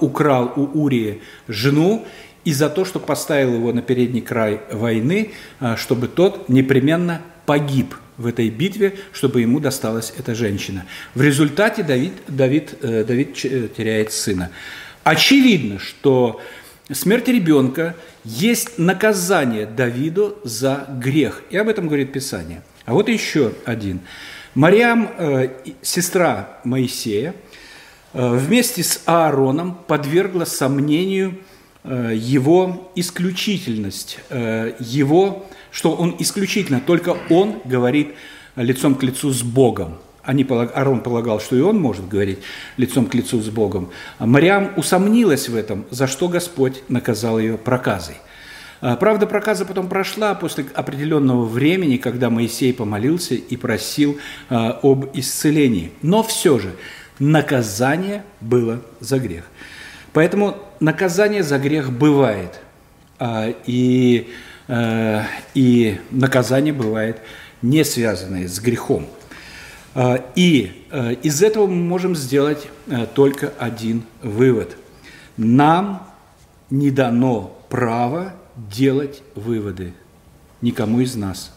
украл 0.00 0.52
у 0.56 0.82
Урии 0.82 1.20
жену, 1.48 2.06
и 2.44 2.52
за 2.52 2.70
то, 2.70 2.84
что 2.84 2.98
поставил 2.98 3.54
его 3.54 3.72
на 3.72 3.82
передний 3.82 4.22
край 4.22 4.60
войны, 4.72 5.32
а, 5.58 5.76
чтобы 5.76 6.08
тот 6.08 6.48
непременно 6.48 7.20
погиб 7.46 7.94
в 8.16 8.26
этой 8.26 8.48
битве, 8.50 8.94
чтобы 9.12 9.40
ему 9.40 9.60
досталась 9.60 10.12
эта 10.16 10.34
женщина. 10.34 10.84
В 11.14 11.22
результате 11.22 11.82
Давид, 11.82 12.12
Давид, 12.28 12.74
э, 12.82 13.04
Давид 13.04 13.44
э, 13.44 13.68
теряет 13.74 14.12
сына. 14.12 14.50
Очевидно, 15.04 15.78
что 15.78 16.40
смерть 16.92 17.28
ребенка 17.28 17.96
есть 18.24 18.78
наказание 18.78 19.64
Давиду 19.64 20.38
за 20.44 20.86
грех. 21.02 21.42
И 21.50 21.56
об 21.56 21.68
этом 21.68 21.86
говорит 21.86 22.12
Писание. 22.12 22.62
А 22.84 22.92
вот 22.92 23.08
еще 23.08 23.52
один. 23.64 24.00
Мариам, 24.54 25.08
э, 25.16 25.48
сестра 25.80 26.58
Моисея, 26.64 27.34
вместе 28.12 28.82
с 28.82 29.02
Аароном 29.06 29.78
подвергла 29.86 30.44
сомнению– 30.44 31.38
Э, 31.82 32.12
его 32.14 32.90
исключительность, 32.94 34.18
э, 34.28 34.74
его, 34.80 35.46
что 35.70 35.92
он 35.92 36.14
исключительно, 36.18 36.78
только 36.78 37.16
он 37.30 37.62
говорит 37.64 38.14
лицом 38.54 38.94
к 38.94 39.02
лицу 39.02 39.30
с 39.30 39.42
Богом. 39.42 39.96
Они, 40.22 40.44
Арон 40.44 41.00
полагал, 41.00 41.40
что 41.40 41.56
и 41.56 41.60
он 41.60 41.80
может 41.80 42.06
говорить 42.06 42.40
лицом 42.76 43.06
к 43.06 43.14
лицу 43.14 43.40
с 43.40 43.48
Богом. 43.48 43.88
А 44.18 44.26
Мариам 44.26 44.72
усомнилась 44.76 45.48
в 45.48 45.56
этом, 45.56 45.86
за 45.90 46.06
что 46.06 46.28
Господь 46.28 46.82
наказал 46.90 47.38
ее 47.38 47.56
проказой. 47.56 48.16
Правда, 48.80 49.26
проказа 49.26 49.64
потом 49.64 49.88
прошла 49.88 50.34
после 50.34 50.66
определенного 50.74 51.46
времени, 51.46 51.96
когда 51.96 52.28
Моисей 52.28 52.72
помолился 52.72 53.34
и 53.34 53.56
просил 53.56 54.18
об 54.48 55.06
исцелении. 55.14 55.92
Но 56.02 56.22
все 56.22 56.58
же 56.58 56.72
наказание 57.20 58.24
было 58.40 58.80
за 58.98 59.20
грех. 59.20 59.44
Поэтому 60.12 60.56
наказание 60.80 61.44
за 61.44 61.58
грех 61.58 61.92
бывает, 61.92 62.60
а, 63.18 63.54
и, 63.66 64.32
э, 64.66 65.22
и 65.54 66.00
наказание 66.10 66.72
бывает 66.72 67.20
не 67.62 67.84
связанное 67.84 68.48
с 68.48 68.58
грехом. 68.58 69.06
А, 69.94 70.24
и 70.34 70.86
э, 70.90 71.14
из 71.22 71.42
этого 71.42 71.66
мы 71.66 71.76
можем 71.76 72.16
сделать 72.16 72.66
э, 72.86 73.06
только 73.14 73.52
один 73.58 74.02
вывод. 74.22 74.76
Нам 75.36 76.08
не 76.70 76.90
дано 76.90 77.56
право 77.68 78.32
делать 78.56 79.22
выводы 79.34 79.92
никому 80.62 81.00
из 81.00 81.14
нас. 81.14 81.54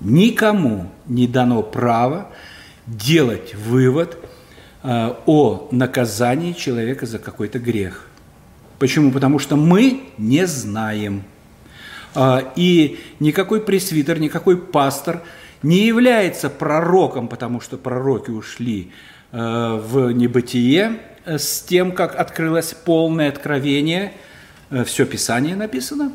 Никому 0.00 0.90
не 1.06 1.26
дано 1.26 1.62
право 1.62 2.28
делать 2.86 3.54
вывод– 3.54 4.18
о 4.82 5.68
наказании 5.70 6.52
человека 6.52 7.06
за 7.06 7.18
какой-то 7.18 7.58
грех. 7.58 8.08
Почему? 8.78 9.12
Потому 9.12 9.38
что 9.38 9.54
мы 9.54 10.02
не 10.18 10.44
знаем. 10.46 11.22
А, 12.14 12.52
и 12.56 12.98
никакой 13.20 13.60
пресвитер, 13.60 14.18
никакой 14.18 14.56
пастор 14.56 15.22
не 15.62 15.86
является 15.86 16.50
пророком, 16.50 17.28
потому 17.28 17.60
что 17.60 17.76
пророки 17.76 18.30
ушли 18.30 18.90
э, 19.30 19.38
в 19.38 20.10
небытие 20.10 20.98
э, 21.24 21.38
с 21.38 21.62
тем, 21.62 21.92
как 21.92 22.18
открылось 22.18 22.74
полное 22.74 23.28
откровение, 23.28 24.12
все 24.86 25.04
Писание 25.04 25.54
написано, 25.54 26.12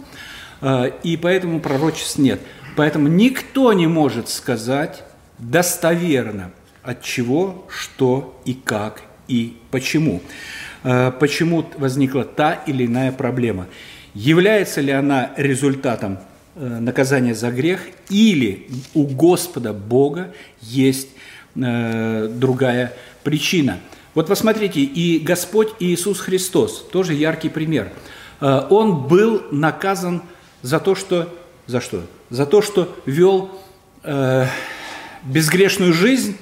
и 1.03 1.19
поэтому 1.21 1.59
пророчеств 1.59 2.17
нет. 2.17 2.39
Поэтому 2.75 3.07
никто 3.07 3.71
не 3.71 3.85
может 3.85 4.29
сказать 4.29 5.03
достоверно, 5.37 6.49
от 6.87 7.03
чего, 7.03 7.65
что 7.69 8.41
и 8.45 8.53
как 8.53 9.01
и 9.27 9.57
почему. 9.71 10.21
Э, 10.83 11.11
почему 11.11 11.65
возникла 11.77 12.23
та 12.23 12.53
или 12.53 12.85
иная 12.85 13.11
проблема. 13.11 13.67
Является 14.13 14.79
ли 14.79 14.93
она 14.93 15.31
результатом 15.35 16.19
э, 16.55 16.65
наказания 16.65 17.35
за 17.35 17.51
грех 17.51 17.81
или 18.09 18.69
у 18.93 19.03
Господа 19.03 19.73
Бога 19.73 20.33
есть 20.61 21.09
э, 21.55 22.29
другая 22.33 22.93
причина. 23.21 23.79
Вот 24.13 24.27
посмотрите, 24.27 24.79
и 24.79 25.19
Господь 25.19 25.73
Иисус 25.81 26.21
Христос, 26.21 26.87
тоже 26.89 27.13
яркий 27.13 27.49
пример. 27.49 27.91
Он 28.39 29.07
был 29.07 29.43
наказан 29.51 30.23
за 30.61 30.79
то, 30.79 30.95
что... 30.95 31.27
За 31.65 31.81
что? 31.81 32.03
За 32.29 32.45
то, 32.45 32.61
что 32.61 32.95
вел 33.05 33.51
безгрешную 35.23 35.93
жизнь, 35.93 36.37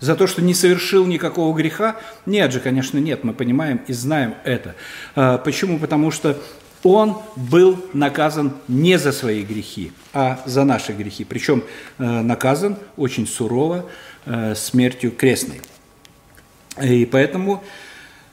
за 0.00 0.14
то, 0.14 0.26
что 0.26 0.42
не 0.42 0.54
совершил 0.54 1.06
никакого 1.06 1.56
греха? 1.56 1.96
Нет 2.26 2.52
же, 2.52 2.60
конечно, 2.60 2.98
нет, 2.98 3.24
мы 3.24 3.32
понимаем 3.32 3.80
и 3.86 3.92
знаем 3.92 4.34
это. 4.44 4.74
А, 5.14 5.38
почему? 5.38 5.78
Потому 5.78 6.10
что 6.10 6.40
он 6.84 7.18
был 7.34 7.84
наказан 7.92 8.52
не 8.68 8.98
за 8.98 9.12
свои 9.12 9.42
грехи, 9.42 9.92
а 10.12 10.40
за 10.46 10.64
наши 10.64 10.92
грехи. 10.92 11.24
Причем 11.24 11.64
э, 11.98 12.04
наказан 12.04 12.76
очень 12.96 13.26
сурово 13.26 13.86
э, 14.24 14.54
смертью 14.54 15.10
крестной. 15.10 15.60
И 16.80 17.04
поэтому 17.06 17.64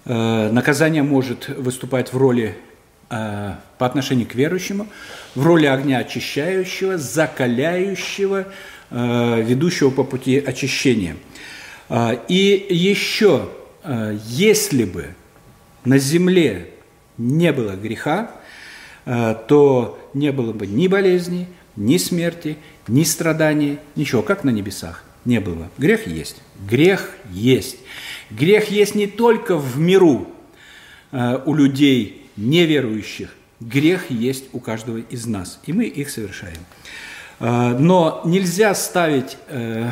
наказание 0.05 1.01
может 1.01 1.47
выступать 1.47 2.13
в 2.13 2.17
роли 2.17 2.55
по 3.09 3.57
отношению 3.79 4.27
к 4.27 4.35
верующему, 4.35 4.87
в 5.33 5.43
роли 5.43 5.65
огня 5.65 5.97
очищающего, 5.97 6.99
закаляющего, 6.99 8.45
ведущего 8.91 9.89
по 9.89 10.03
пути 10.03 10.37
очищения– 10.37 11.15
а, 11.25 11.34
и 11.89 12.65
еще, 12.69 13.49
а, 13.85 14.17
если 14.27 14.83
бы 14.83 15.09
на 15.83 15.99
земле 15.99 16.71
не 17.17 17.53
было 17.53 17.73
греха, 17.73 18.31
а, 19.05 19.35
то 19.35 19.99
не 20.15 20.31
было 20.31 20.53
бы 20.53 20.65
ни 20.65 20.87
болезни, 20.87 21.47
ни 21.75 21.97
смерти, 21.97 22.57
ни 22.87 23.03
страданий, 23.03 23.77
ничего, 23.95 24.23
как 24.23 24.43
на 24.43 24.49
небесах 24.49 25.03
не 25.23 25.39
было. 25.39 25.69
Грех 25.77 26.07
есть. 26.07 26.41
Грех 26.67 27.11
есть. 27.29 27.77
Грех 28.31 28.69
есть 28.69 28.95
не 28.95 29.07
только 29.07 29.57
в 29.57 29.77
миру 29.77 30.27
у 31.11 31.53
людей 31.53 32.29
неверующих. 32.35 33.33
Грех 33.59 34.09
есть 34.11 34.45
у 34.51 34.59
каждого 34.59 34.97
из 34.97 35.25
нас, 35.25 35.59
и 35.65 35.73
мы 35.73 35.85
их 35.85 36.09
совершаем. 36.09 36.57
Но 37.39 38.21
нельзя 38.25 38.75
ставить 38.75 39.37
э, 39.47 39.91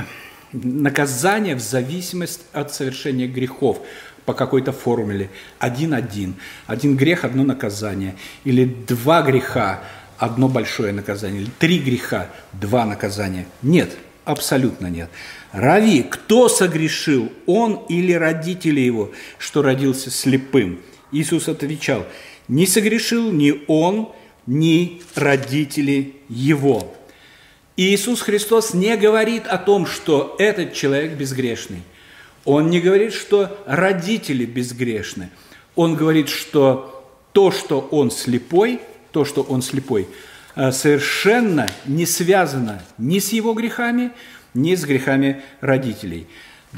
наказание 0.53 1.55
в 1.55 1.59
зависимости 1.59 2.43
от 2.53 2.73
совершения 2.73 3.27
грехов 3.27 3.79
по 4.25 4.33
какой-то 4.33 4.71
формуле. 4.71 5.29
Один-один. 5.59 6.35
Один 6.67 6.95
грех– 6.95 7.23
одно 7.25 7.43
наказание. 7.43 8.15
Или 8.43 8.65
два 8.65 9.21
греха– 9.21 9.83
одно 10.17 10.47
большое 10.47 10.93
наказание. 10.93 11.41
Или 11.41 11.49
три 11.59 11.79
греха– 11.79 12.29
два 12.53 12.85
наказания. 12.85 13.47
Нет, 13.61 13.91
абсолютно 14.23 14.87
нет. 14.87 15.09
Рави, 15.51 16.03
кто 16.03 16.49
согрешил, 16.49 17.31
он 17.45 17.85
или 17.89 18.13
родители 18.13 18.79
его, 18.79 19.11
что 19.37 19.61
родился 19.61 20.09
слепым? 20.09 20.79
Иисус 21.11 21.47
отвечал, 21.47 22.07
не 22.47 22.65
согрешил 22.65 23.31
ни 23.31 23.63
он, 23.67 24.09
ни 24.47 25.01
родители 25.15 26.15
его. 26.27 26.95
Иисус 27.75 28.21
Христос 28.21 28.73
не 28.73 28.95
говорит 28.97 29.47
о 29.47 29.57
том, 29.57 29.87
что 29.87 30.35
этот 30.37 30.73
человек 30.73 31.13
безгрешный. 31.13 31.81
Он 32.45 32.69
не 32.69 32.79
говорит, 32.79 33.13
что 33.13 33.57
родители 33.65 34.45
безгрешны. 34.45 35.29
Он 35.75 35.95
говорит, 35.95 36.29
что 36.29 37.09
то, 37.31 37.51
что 37.51 37.79
он 37.79 38.11
слепой, 38.11 38.79
то, 39.11 39.25
что 39.25 39.41
он 39.41 39.61
слепой, 39.63 40.07
э, 40.55 40.71
совершенно 40.71 41.67
не 41.85 42.05
связано 42.05 42.83
ни 42.99 43.17
с 43.17 43.31
его 43.31 43.53
грехами, 43.53 44.11
ни 44.53 44.75
с 44.75 44.83
грехами 44.83 45.41
родителей. 45.61 46.27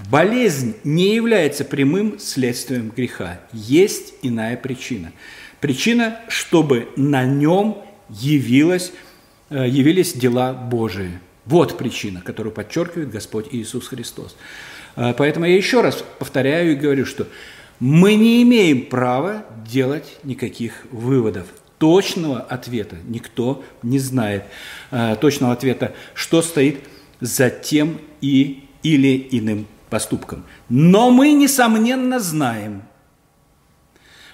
Болезнь 0.10 0.76
не 0.84 1.16
является 1.16 1.66
прямым 1.66 2.20
следствием 2.20 2.90
греха. 2.90 3.40
Есть 3.52 4.14
иная 4.22 4.56
причина. 4.56 5.12
Причина, 5.60 6.20
чтобы 6.30 6.90
на 6.96 7.26
нем 7.26 7.82
явилась 8.10 8.92
явились 9.50 10.14
дела 10.14 10.54
Божии. 10.54 11.20
Вот 11.46 11.78
причина, 11.78 12.22
которую 12.22 12.54
подчеркивает 12.54 13.12
Господь 13.12 13.48
Иисус 13.52 13.88
Христос. 13.88 14.36
Э, 14.96 15.14
поэтому 15.16 15.46
я 15.46 15.56
еще 15.56 15.82
раз 15.82 16.04
повторяю 16.20 16.74
и 16.74 16.76
говорю, 16.76 17.06
что 17.06 17.28
мы 17.80 18.16
не 18.16 18.42
имеем 18.44 18.86
права 18.86 19.46
делать 19.68 20.18
никаких 20.24 20.86
выводов. 20.92 21.48
Точного 21.78 22.40
ответа 22.40 22.96
никто 23.06 23.64
не 23.84 24.00
знает. 24.00 24.46
Э, 24.92 25.16
точного 25.20 25.54
ответа, 25.54 25.94
что 26.14 26.42
стоит 26.42 26.80
за 27.20 27.50
тем 27.50 28.00
и 28.22 28.64
или 28.82 29.28
иным 29.32 29.68
поступком. 29.90 30.46
Но 30.70 31.10
мы, 31.10 31.34
несомненно, 31.34 32.20
знаем, 32.20 32.84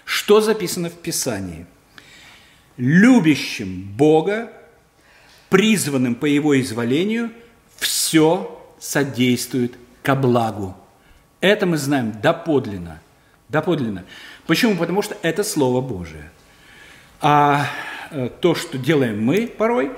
что 0.05 0.41
записано 0.41 0.89
в 0.89 0.93
Писании. 0.93 1.65
Любящим 2.77 3.83
Бога, 3.95 4.51
призванным 5.51 6.15
по 6.15 6.25
Его 6.25 6.59
изволению, 6.59 7.29
все 7.77 8.57
содействует 8.79 9.73
ко 10.01 10.15
благу. 10.15 10.75
Это 11.41 11.65
мы 11.65 11.77
знаем 11.77 12.13
доподлинно. 12.21 13.01
Доподлинно. 13.49 14.05
Почему? 14.47 14.77
Потому 14.77 15.01
что 15.01 15.17
это 15.21 15.43
Слово 15.43 15.81
Божие. 15.81 16.31
А 17.19 17.67
э, 18.11 18.29
то, 18.39 18.55
что 18.55 18.77
делаем 18.77 19.21
мы 19.21 19.45
порой, 19.45 19.91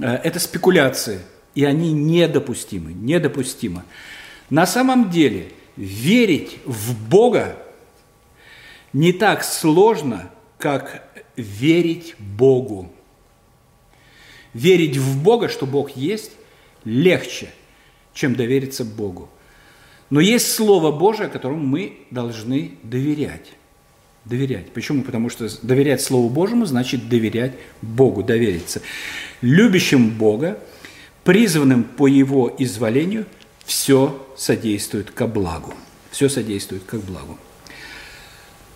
э, 0.00 0.06
это 0.06 0.40
спекуляции, 0.40 1.20
и 1.54 1.64
они 1.64 1.92
недопустимы, 1.92 2.94
недопустимы. 2.94 3.82
На 4.48 4.64
самом 4.66 5.10
деле, 5.10 5.52
верить 5.76 6.58
в 6.64 7.08
Бога 7.10 7.58
не 8.94 9.12
так 9.12 9.44
сложно, 9.44 10.30
как 10.56 11.06
верить 11.36 12.14
Богу. 12.18 12.90
Верить 14.54 14.96
в 14.96 15.22
Бога, 15.22 15.48
что 15.48 15.66
Бог 15.66 15.96
есть, 15.96 16.32
легче, 16.84 17.48
чем 18.14 18.34
довериться 18.34 18.84
Богу. 18.84 19.28
Но 20.10 20.20
есть 20.20 20.52
Слово 20.52 20.92
Божие, 20.92 21.28
которому 21.28 21.64
мы 21.64 21.98
должны 22.10 22.72
доверять. 22.82 23.52
Доверять. 24.24 24.70
Почему? 24.72 25.02
Потому 25.02 25.28
что 25.28 25.48
доверять 25.62 26.00
Слову 26.00 26.30
Божьему 26.30 26.66
значит 26.66 27.08
доверять 27.08 27.52
Богу, 27.82 28.22
довериться. 28.22 28.80
Любящим 29.40 30.10
Бога, 30.10 30.58
призванным 31.24 31.84
по 31.84 32.06
Его 32.06 32.54
изволению, 32.58 33.26
все 33.64 34.26
содействует 34.36 35.10
ко 35.10 35.26
благу. 35.26 35.74
Все 36.10 36.28
содействует 36.28 36.84
ко 36.84 36.98
благу. 36.98 37.38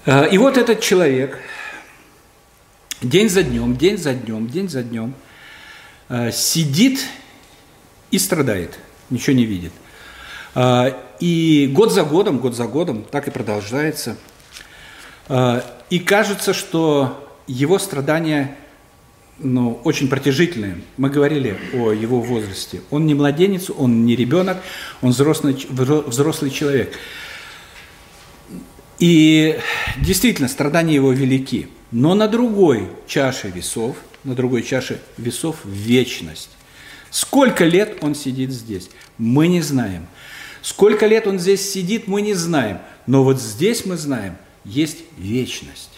А, 0.07 0.25
и 0.25 0.39
вот 0.39 0.57
этот 0.57 0.81
человек 0.81 1.39
день 3.01 3.29
за 3.29 3.43
днем, 3.43 3.77
день 3.77 3.97
за 3.97 4.15
днем, 4.15 4.49
день 4.49 4.69
за 4.69 4.83
днем 4.83 5.15
сидит 6.33 7.01
и 8.11 8.19
страдает, 8.19 8.79
ничего 9.11 9.37
не 9.37 9.45
видит. 9.45 9.73
А, 10.55 10.97
и 11.21 11.71
год 11.73 11.93
за 11.93 12.05
годом, 12.05 12.39
год 12.39 12.55
за 12.55 12.67
годом 12.67 13.05
так 13.05 13.29
и 13.29 13.31
продолжается– 13.31 14.17
а, 15.29 15.65
и 15.91 15.99
кажется, 15.99 16.55
что 16.55 17.29
его 17.47 17.79
страдания 17.79 18.57
ну, 19.39 19.81
очень 19.85 20.09
протяжительные. 20.09 20.81
Мы 20.97 21.11
говорили 21.11 21.57
о 21.75 21.93
его 21.93 22.21
возрасте. 22.21 22.81
Он 22.91 23.07
не 23.07 23.15
младенец, 23.15 23.71
он 23.71 24.05
не 24.05 24.17
ребенок, 24.17 24.59
он 25.03 25.11
взрослый, 25.11 25.67
взрослый 25.69 26.51
человек. 26.51 26.95
И 28.99 29.59
действительно, 29.99 30.49
страдания 30.49 30.95
его 30.95 31.13
велики. 31.13 31.69
Но 31.93 32.15
на 32.15 32.27
другой 32.27 32.89
чаше 33.07 33.49
весов, 33.49 33.97
на 34.29 34.35
другой 34.35 34.63
чаше 34.63 35.01
весов 35.17 35.57
вечность. 35.65 36.51
Сколько 37.11 37.65
лет 37.65 37.99
он 38.03 38.15
сидит 38.15 38.53
здесь, 38.53 38.91
мы 39.17 39.49
не 39.49 39.63
знаем. 39.63 40.07
Сколько 40.63 41.07
лет 41.07 41.27
он 41.27 41.39
здесь 41.39 41.71
сидит, 41.71 42.07
мы 42.07 42.21
не 42.23 42.35
знаем. 42.35 42.79
Но 43.07 43.25
вот 43.25 43.41
здесь 43.41 43.85
мы 43.87 43.97
знаем– 43.97 44.37
есть 44.69 44.99
вечность. 45.17 45.91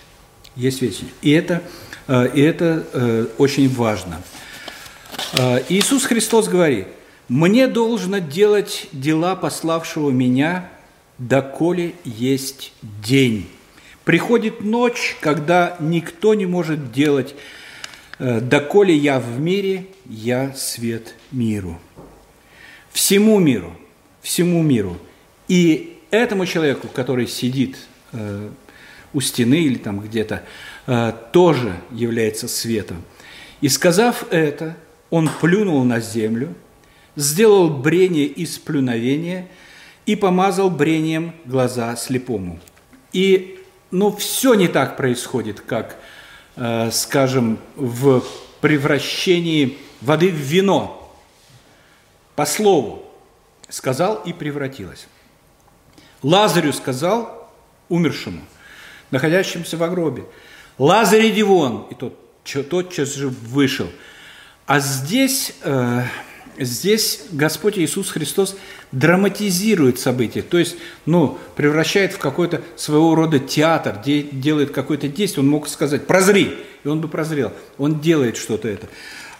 Есть 0.54 0.80
вечность. 0.80 1.12
И 1.22 1.30
это, 1.30 1.62
э, 2.06 2.30
и 2.34 2.40
это 2.40 2.86
э, 2.92 3.26
очень 3.38 3.68
важно. 3.68 4.22
Э, 5.32 5.62
Иисус 5.68 6.04
Христос 6.04 6.48
говорит, 6.48 6.86
«Мне 7.28 7.66
должно 7.66 8.18
делать 8.18 8.86
дела 8.92 9.34
пославшего 9.34 10.10
меня, 10.10 10.70
доколе 11.18 11.94
есть 12.04 12.72
день. 12.82 13.48
Приходит 14.04 14.62
ночь, 14.62 15.16
когда 15.20 15.76
никто 15.80 16.34
не 16.34 16.46
может 16.46 16.92
делать, 16.92 17.34
доколе 18.20 18.94
я 18.94 19.18
в 19.18 19.40
мире, 19.40 19.86
я 20.06 20.52
свет 20.54 21.14
миру». 21.32 21.78
Всему 22.92 23.38
миру, 23.38 23.72
всему 24.20 24.62
миру. 24.62 24.98
И 25.48 25.98
этому 26.10 26.44
человеку, 26.44 26.88
который 26.88 27.26
сидит 27.26 27.76
Э, 28.12 28.50
у 29.12 29.20
стены 29.20 29.62
или 29.62 29.76
там 29.76 29.98
где-то, 29.98 30.44
э, 30.86 31.12
тоже 31.32 31.74
является 31.90 32.46
светом. 32.46 33.02
И 33.60 33.68
сказав 33.68 34.24
это, 34.30 34.76
он 35.10 35.28
плюнул 35.40 35.82
на 35.82 35.98
землю, 35.98 36.54
сделал 37.16 37.70
брение 37.70 38.26
из 38.26 38.56
плюновения 38.58 39.48
и 40.06 40.14
помазал 40.14 40.70
брением 40.70 41.34
глаза 41.44 41.96
слепому. 41.96 42.60
И, 43.12 43.58
ну, 43.90 44.14
все 44.14 44.54
не 44.54 44.68
так 44.68 44.96
происходит, 44.96 45.60
как, 45.60 45.92
э, 45.92 45.96
скажем, 46.90 47.58
в 47.76 48.22
превращении 48.60 49.78
воды 50.00 50.30
в 50.30 50.34
вино. 50.34 51.14
По 52.36 52.46
слову 52.46 53.04
сказал 53.68 54.16
и 54.16 54.32
превратилось. 54.32 55.06
Лазарю 56.22 56.72
сказал, 56.72 57.50
умершему, 57.88 58.42
находящемуся 59.10 59.76
в 59.76 59.90
гробе. 59.90 60.24
Лазарь 60.78 61.28
иди 61.28 61.42
вон, 61.42 61.86
и 61.90 61.94
тот 61.94 62.16
тотчас 62.68 63.14
же 63.14 63.28
вышел. 63.28 63.88
А 64.66 64.80
здесь, 64.80 65.54
э, 65.62 66.02
здесь 66.60 67.22
Господь 67.32 67.78
Иисус 67.78 68.10
Христос 68.10 68.56
драматизирует 68.92 69.98
события, 69.98 70.42
то 70.42 70.58
есть, 70.58 70.76
ну, 71.06 71.38
превращает 71.56 72.12
в 72.12 72.18
какой-то 72.18 72.62
своего 72.76 73.14
рода 73.14 73.38
театр, 73.38 74.00
де, 74.04 74.22
делает 74.22 74.70
какое-то 74.70 75.08
действие. 75.08 75.44
Он 75.44 75.50
мог 75.50 75.68
сказать 75.68 76.06
«прозри», 76.06 76.56
и 76.84 76.88
он 76.88 77.00
бы 77.00 77.08
прозрел. 77.08 77.52
Он 77.78 78.00
делает 78.00 78.36
что-то 78.36 78.68
это. 78.68 78.88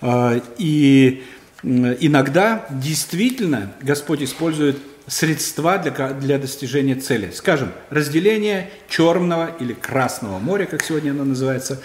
Э, 0.00 0.40
и 0.59 1.22
иногда 1.62 2.66
действительно 2.70 3.72
Господь 3.83 4.22
использует 4.22 4.78
средства 5.06 5.78
для, 5.78 6.11
для 6.11 6.38
достижения 6.38 6.94
цели. 6.94 7.30
Скажем, 7.35 7.72
разделение 7.90 8.70
Черного 8.88 9.50
или 9.59 9.72
Красного 9.72 10.38
моря, 10.38 10.66
как 10.66 10.83
сегодня 10.83 11.11
оно 11.11 11.24
называется, 11.24 11.83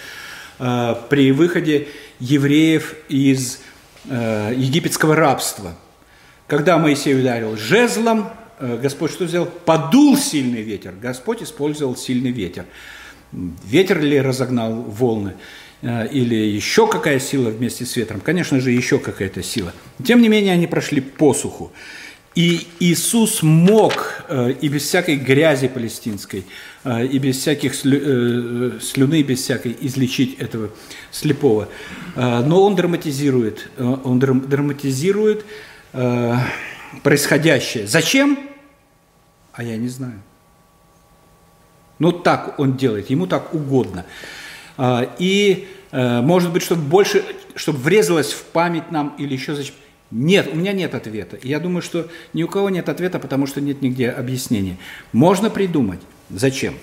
э, 0.60 0.96
при 1.10 1.32
выходе 1.32 1.88
евреев 2.20 2.96
из 3.10 3.60
э, 4.10 4.54
египетского 4.56 5.16
рабства. 5.16 5.76
Когда 6.48 6.78
Моисей 6.78 7.20
ударил 7.20 7.58
жезлом, 7.58 8.30
э, 8.60 8.78
Господь 8.82 9.12
что 9.12 9.28
сделал? 9.28 9.48
Подул 9.48 10.18
сильный 10.18 10.62
ветер. 10.62 10.94
Господь 11.00 11.44
использовал 11.44 11.96
сильный 11.96 12.32
ветер. 12.32 12.66
Ветер 13.32 14.02
ли 14.02 14.20
разогнал 14.20 14.74
волны? 14.74 15.34
или 15.84 16.34
еще 16.34 16.88
какая 16.88 17.20
сила 17.20 17.50
вместе 17.50 17.86
с 17.86 17.96
ветром, 17.96 18.20
конечно 18.20 18.60
же, 18.60 18.72
еще 18.72 18.98
какая-то 18.98 19.44
сила. 19.44 19.72
Тем 20.04 20.20
не 20.20 20.30
менее, 20.30 20.54
они 20.54 20.66
прошли 20.66 21.00
посуху. 21.00 21.72
И 22.36 22.68
Иисус 22.82 23.44
мог 23.44 24.26
э, 24.28 24.52
и 24.60 24.68
без 24.68 24.84
всякой 24.84 25.16
грязи 25.16 25.70
палестинской, 25.70 26.46
э, 26.84 27.06
и 27.06 27.18
без 27.18 27.38
всяких 27.38 27.74
э, 27.86 28.80
слюны, 28.82 29.24
без 29.24 29.42
всякой 29.42 29.78
излечить 29.80 30.38
этого 30.38 30.70
слепого. 31.12 31.70
Но 32.16 32.64
он 32.64 32.76
драматизирует, 32.76 33.70
он 33.78 34.20
драматизирует 34.20 35.46
происходящее. 37.04 37.88
Зачем? 37.88 38.40
А 39.54 39.64
я 39.64 39.76
не 39.78 39.90
знаю. 39.90 40.22
Но 42.00 42.12
так 42.12 42.58
он 42.58 42.78
делает, 42.78 43.10
ему 43.10 43.28
так 43.28 43.54
угодно. 43.54 44.06
И, 45.20 45.68
может 45.92 46.54
быть, 46.54 46.64
чтобы 46.64 46.84
больше, 46.84 47.26
чтобы 47.56 47.80
врезалось 47.80 48.32
в 48.32 48.44
память 48.46 48.92
нам 48.92 49.14
или 49.18 49.34
еще 49.34 49.56
зачем. 49.56 49.76
Нет, 50.18 50.48
у 50.48 50.56
меня 50.56 50.72
нет 50.72 50.96
ответа. 50.96 51.38
Я 51.44 51.60
думаю, 51.60 51.82
что 51.82 52.08
ни 52.32 52.42
у 52.42 52.48
кого 52.48 52.70
нет 52.70 52.88
ответа, 52.88 53.20
потому 53.20 53.48
что 53.48 53.60
нет 53.60 53.82
нигде 53.82 54.10
объяснения. 54.10 54.78
Можно 55.12 55.50
придумать. 55.50 56.00
Зачем? 56.30 56.76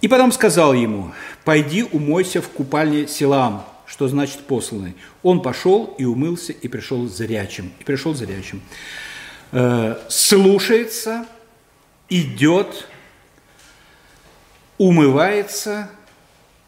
И 0.00 0.06
потом 0.06 0.30
сказал 0.30 0.72
ему, 0.72 1.10
пойди 1.44 1.82
умойся 1.82 2.40
в 2.40 2.48
купальне 2.48 3.08
Силам, 3.08 3.66
что 3.84 4.06
значит 4.06 4.42
посланный. 4.42 4.94
Он 5.24 5.42
пошел 5.42 5.96
и 5.98 6.04
умылся, 6.04 6.52
и 6.52 6.68
пришел 6.68 7.08
зрячим. 7.08 7.72
И 7.80 7.84
пришел 7.84 8.14
зрячим. 8.14 8.62
Э, 9.50 9.96
слушается, 10.08 11.26
идет, 12.08 12.86
умывается 14.78 15.90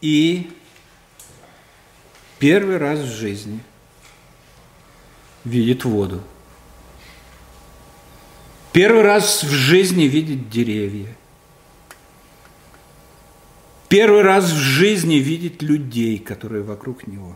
и 0.00 0.50
первый 2.40 2.78
раз 2.78 2.98
в 2.98 3.14
жизни– 3.14 3.60
видит 5.44 5.84
воду. 5.84 6.22
Первый 8.72 9.02
раз 9.02 9.42
в 9.42 9.50
жизни 9.50 10.04
видит 10.04 10.50
деревья. 10.50 11.14
Первый 13.88 14.22
раз 14.22 14.44
в 14.50 14.56
жизни 14.56 15.16
видит 15.16 15.62
людей, 15.62 16.18
которые 16.18 16.62
вокруг 16.62 17.06
него. 17.06 17.34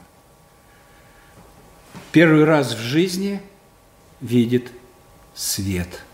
Первый 2.12 2.44
раз 2.44 2.74
в 2.74 2.78
жизни 2.78 3.40
видит 4.20 4.70
свет. 5.34 6.04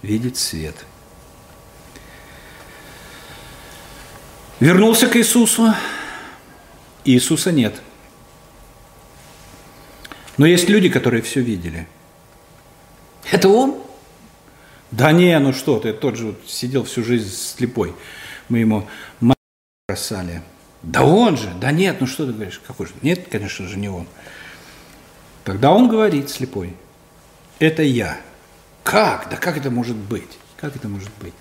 Видит 0.00 0.38
свет. 0.38 0.74
Вернулся 4.58 5.06
к 5.06 5.16
Иисусу. 5.16 5.74
Иисуса 7.04 7.52
нет. 7.52 7.80
Но 10.40 10.46
есть 10.46 10.70
люди, 10.70 10.88
которые 10.88 11.20
все 11.20 11.42
видели. 11.42 11.86
Это 13.30 13.50
он? 13.50 13.78
Да 14.90 15.12
не, 15.12 15.38
ну 15.38 15.52
что 15.52 15.78
ты, 15.78 15.92
тот 15.92 16.16
же 16.16 16.28
вот 16.28 16.40
сидел 16.46 16.84
всю 16.84 17.04
жизнь 17.04 17.30
слепой. 17.30 17.94
Мы 18.48 18.60
ему 18.60 18.88
бросали. 19.86 20.40
Да 20.82 21.04
он 21.04 21.36
же, 21.36 21.52
да 21.60 21.72
нет, 21.72 21.98
ну 22.00 22.06
что 22.06 22.24
ты 22.24 22.32
говоришь, 22.32 22.58
какой 22.66 22.86
же? 22.86 22.94
Нет, 23.02 23.28
конечно 23.30 23.68
же, 23.68 23.76
не 23.76 23.90
он. 23.90 24.06
Тогда 25.44 25.72
он 25.72 25.90
говорит 25.90 26.30
слепой, 26.30 26.74
это 27.58 27.82
я. 27.82 28.18
Как? 28.82 29.28
Да 29.28 29.36
как 29.36 29.58
это 29.58 29.70
может 29.70 29.96
быть? 29.96 30.38
Как 30.56 30.74
это 30.74 30.88
может 30.88 31.10
быть? 31.20 31.34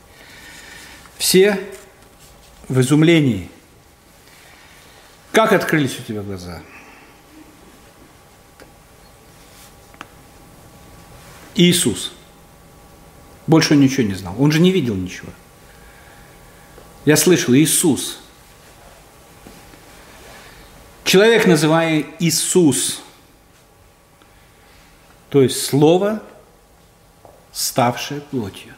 Все 1.18 1.58
в 2.68 2.78
изумлении. 2.82 3.50
Как 5.32 5.54
открылись 5.54 5.98
у 5.98 6.04
тебя 6.04 6.22
глаза? 6.22 6.62
Иисус. 11.60 12.14
Больше 13.46 13.74
он 13.74 13.82
ничего 13.82 14.08
не 14.08 14.14
знал. 14.14 14.34
Он 14.40 14.52
же 14.52 14.62
не 14.62 14.72
видел 14.72 14.96
ничего. 14.96 15.30
Я 17.04 17.18
слышал, 17.18 17.54
Иисус. 17.54 18.20
Человек, 21.04 21.48
называемый 21.48 22.06
Иисус, 22.20 23.02
то 25.30 25.42
есть 25.42 25.66
Слово, 25.66 26.24
ставшее 27.52 28.22
плотью. 28.22 28.74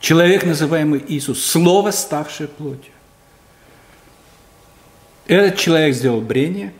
Человек, 0.00 0.44
называемый 0.44 1.02
Иисус, 1.08 1.44
Слово, 1.44 1.90
ставшее 1.90 2.46
плотью. 2.46 2.92
Этот 5.26 5.58
человек 5.58 5.94
сделал 5.96 6.20
брение, 6.20 6.74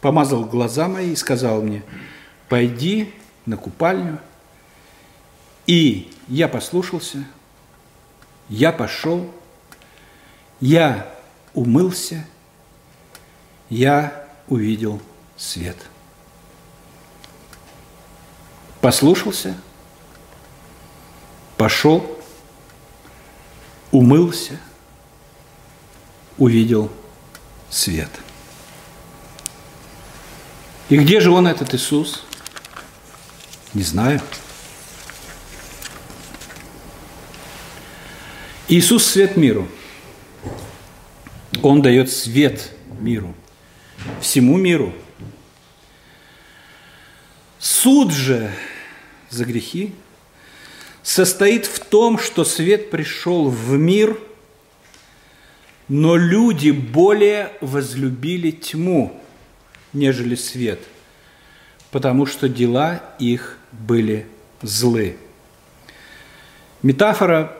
помазал 0.00 0.44
глаза 0.44 0.88
мои 0.88 1.12
и 1.12 1.16
сказал 1.16 1.62
мне, 1.62 1.84
пойди 2.48 3.14
на 3.46 3.56
купальню. 3.56 4.18
И 5.66 6.10
я 6.28 6.48
послушался, 6.48 7.24
я 8.48 8.72
пошел, 8.72 9.30
я 10.60 11.14
умылся, 11.54 12.26
я 13.68 14.28
увидел 14.48 15.00
свет. 15.36 15.76
Послушался, 18.80 19.56
пошел, 21.56 22.18
умылся, 23.90 24.58
увидел 26.38 26.90
свет. 27.68 28.10
И 30.88 30.96
где 30.96 31.20
же 31.20 31.30
он, 31.30 31.46
этот 31.46 31.74
Иисус? 31.74 32.24
Не 33.78 33.84
знаю. 33.84 34.20
Иисус– 38.66 39.06
свет 39.06 39.36
миру. 39.36 39.68
Он 41.62 41.80
дает 41.80 42.10
свет 42.10 42.72
миру– 42.98 43.36
всему 44.20 44.56
миру. 44.56 44.92
Суд 47.60 48.12
же 48.12 48.50
за 49.30 49.44
грехи 49.44 49.94
состоит 51.04 51.66
в 51.66 51.78
том, 51.78 52.18
что 52.18 52.44
свет 52.44 52.90
пришел 52.90 53.48
в 53.48 53.74
мир, 53.74 54.18
но 55.86 56.16
люди 56.16 56.72
более 56.72 57.52
возлюбили 57.60 58.50
тьму, 58.50 59.22
нежели 59.92 60.34
свет, 60.34 60.80
потому 61.92 62.26
что 62.26 62.48
дела 62.48 63.14
их 63.20 63.57
были 63.72 64.26
злы. 64.62 65.16
Метафора, 66.82 67.56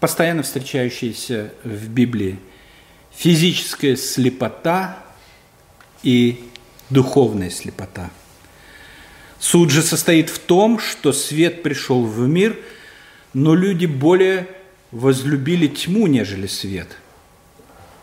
постоянно 0.00 0.42
встречающаяся 0.42 1.52
в 1.64 1.88
Библии, 1.88 2.38
физическая 3.12 3.96
слепота– 3.96 4.98
и 6.02 6.44
духовная 6.88 7.50
слепота. 7.50 8.10
Суд 9.38 9.70
же 9.70 9.82
состоит 9.82 10.28
в 10.28 10.38
том, 10.38 10.78
что 10.78 11.12
свет 11.12 11.62
пришел 11.62 12.04
в 12.04 12.26
мир, 12.26 12.58
но 13.32 13.54
люди 13.54 13.86
более 13.86 14.48
возлюбили 14.90 15.66
тьму, 15.66 16.06
нежели 16.06 16.46
свет. 16.46 16.88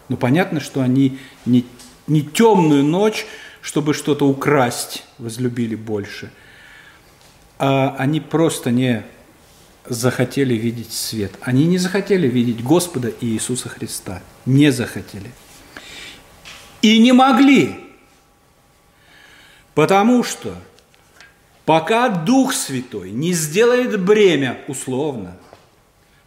Но 0.10 0.18
понятно, 0.18 0.60
что 0.60 0.82
они 0.82 1.20
не, 1.46 1.66
не 2.08 2.22
темную 2.22 2.84
ночь, 2.84 3.26
чтобы 3.62 3.94
что-то 3.94 4.28
украсть, 4.28 5.04
возлюбили 5.18 5.76
больше, 5.76 6.32
а 7.60 7.96
они 7.98 8.20
просто 8.20 8.72
не 8.72 9.06
захотели 9.86 10.54
видеть 10.54 10.94
свет. 10.94 11.34
Они 11.42 11.66
не 11.66 11.78
захотели 11.78 12.28
видеть 12.28 12.64
Господа 12.64 13.08
и 13.08 13.26
Иисуса 13.26 13.70
Христа. 13.70 14.22
Не 14.46 14.72
захотели. 14.72 15.32
И 16.82 17.00
не 17.00 17.12
могли. 17.12 17.80
Потому 19.74 20.24
что 20.24 20.56
пока 21.66 22.10
Дух 22.10 22.54
Святой 22.54 23.12
не 23.12 23.34
сделает 23.34 24.00
бремя, 24.04 24.60
условно, 24.68 25.38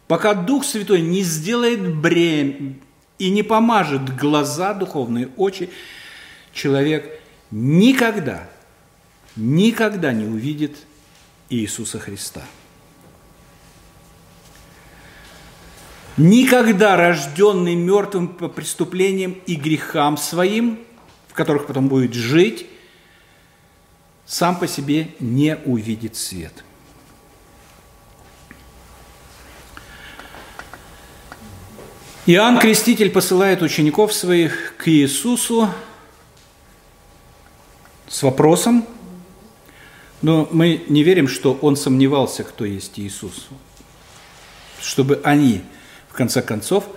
пока 0.07 0.33
Дух 0.33 0.65
Святой 0.65 1.01
не 1.01 1.21
сделает 1.21 1.95
бремя 1.95 2.75
и 3.19 3.29
не 3.29 3.43
помажет 3.43 4.15
глаза 4.17 4.73
духовные, 4.73 5.29
очи, 5.37 5.69
человек 6.53 7.19
никогда, 7.51 8.49
никогда 9.35 10.13
не 10.13 10.25
увидит 10.25 10.77
Иисуса 11.51 11.99
Христа. 11.99 12.41
Никогда 16.17 16.95
рожденный 16.95 17.75
мертвым 17.75 18.29
по 18.29 18.47
преступлениям 18.47 19.33
и 19.45 19.55
грехам 19.55 20.17
своим, 20.17 20.79
в 21.27 21.33
которых 21.33 21.67
потом 21.67 21.87
будет 21.87 22.13
жить, 22.13 22.65
сам 24.25 24.57
по 24.57 24.67
себе 24.67 25.09
не 25.19 25.57
увидит 25.65 26.15
свет. 26.15 26.63
Иоанн 32.25 32.59
Креститель 32.59 33.09
посылает 33.09 33.61
учеников 33.61 34.13
своих 34.13 34.75
к 34.77 34.87
Иисусу 34.87 35.69
с 38.07 38.23
вопросом, 38.23 38.85
но 40.21 40.47
мы 40.51 40.83
не 40.87 41.03
верим, 41.03 41.27
что 41.27 41.57
он 41.61 41.75
сомневался, 41.75 42.43
кто 42.43 42.65
есть 42.65 42.99
Иисус, 42.99 43.47
чтобы 44.81 45.21
они, 45.23 45.61
в 46.09 46.13
конце 46.13 46.41
концов,– 46.41 46.85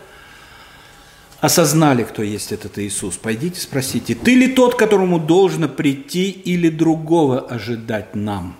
осознали, 1.44 2.04
кто 2.04 2.22
есть 2.22 2.52
этот 2.52 2.78
Иисус, 2.78 3.18
пойдите 3.18 3.60
спросите, 3.60 4.14
ты 4.14 4.34
ли 4.34 4.48
тот, 4.48 4.76
которому 4.76 5.20
должно 5.20 5.68
прийти 5.68 6.30
или 6.30 6.70
другого 6.70 7.38
ожидать 7.38 8.14
нам? 8.14 8.56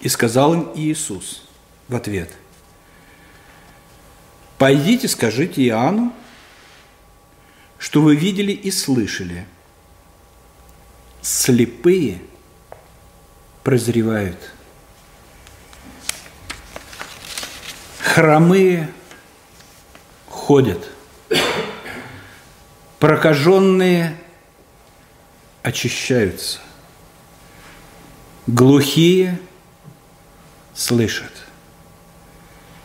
И 0.00 0.08
сказал 0.08 0.54
им 0.54 0.70
Иисус 0.74 1.42
в 1.88 1.94
ответ, 1.94 2.32
пойдите 4.56 5.08
скажите 5.08 5.62
Иоанну, 5.66 6.12
что 7.78 8.00
вы 8.00 8.16
видели 8.16 8.52
и 8.52 8.70
слышали. 8.70 9.46
Слепые 11.28 12.22
прозревают, 13.64 14.38
хромые 18.00 18.92
ходят. 20.28 20.88
Прокаженные 23.00 24.16
очищаются. 25.64 26.60
Глухие 28.46 29.40
слышат. 30.76 31.32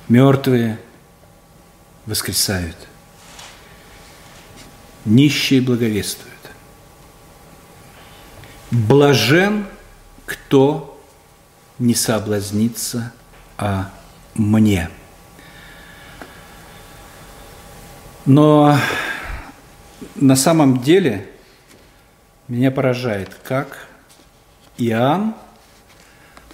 Мертвые 0.07 0.79
воскресают. 2.07 2.87
Нищие 5.05 5.61
благовествуют. 5.61 6.30
Блажен, 8.71 9.65
кто 10.25 10.97
не 11.77 11.93
соблазнится 11.93 13.11
о 13.57 13.85
мне. 14.33 14.89
Но 18.25 18.77
на 20.15 20.35
самом 20.35 20.81
деле 20.81 21.29
меня 22.47 22.71
поражает, 22.71 23.35
как 23.43 23.87
Иоанн 24.77 25.35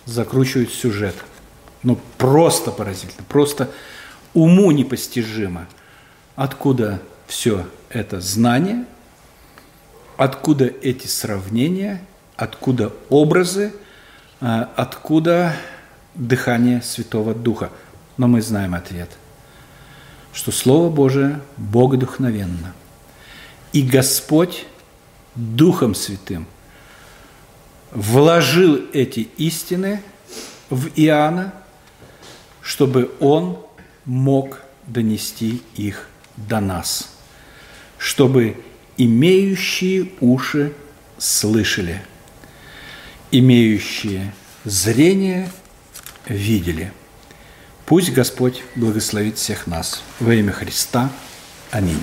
закручивает 0.05 0.73
сюжет. 0.73 1.15
Ну, 1.83 1.99
просто 2.17 2.71
поразительно, 2.71 3.25
просто 3.27 3.69
уму 4.33 4.71
непостижимо. 4.71 5.67
Откуда 6.35 7.01
все 7.27 7.67
это 7.89 8.21
знание, 8.21 8.85
откуда 10.17 10.65
эти 10.65 11.07
сравнения, 11.07 12.01
откуда 12.35 12.91
образы, 13.09 13.73
а, 14.41 14.69
откуда 14.75 15.55
дыхание 16.15 16.81
Святого 16.81 17.33
Духа. 17.33 17.69
Но 18.17 18.27
мы 18.27 18.41
знаем 18.41 18.73
ответ, 18.73 19.09
что 20.33 20.51
Слово 20.51 20.89
Божие 20.89 21.39
богодухновенно. 21.57 22.73
И 23.73 23.83
Господь 23.83 24.65
Духом 25.35 25.93
Святым 25.93 26.47
вложил 27.91 28.81
эти 28.91 29.29
истины 29.37 30.01
в 30.69 30.87
Иоанна, 30.95 31.53
чтобы 32.61 33.11
он 33.19 33.59
мог 34.05 34.59
донести 34.87 35.61
их 35.75 36.09
до 36.35 36.59
нас, 36.59 37.15
чтобы 37.97 38.57
имеющие 38.97 40.09
уши 40.19 40.73
слышали, 41.17 42.01
имеющие 43.31 44.33
зрение 44.63 45.49
видели. 46.25 46.91
Пусть 47.85 48.11
Господь 48.11 48.63
благословит 48.75 49.37
всех 49.37 49.67
нас. 49.67 50.03
Во 50.19 50.33
имя 50.33 50.51
Христа. 50.51 51.11
Аминь. 51.71 52.01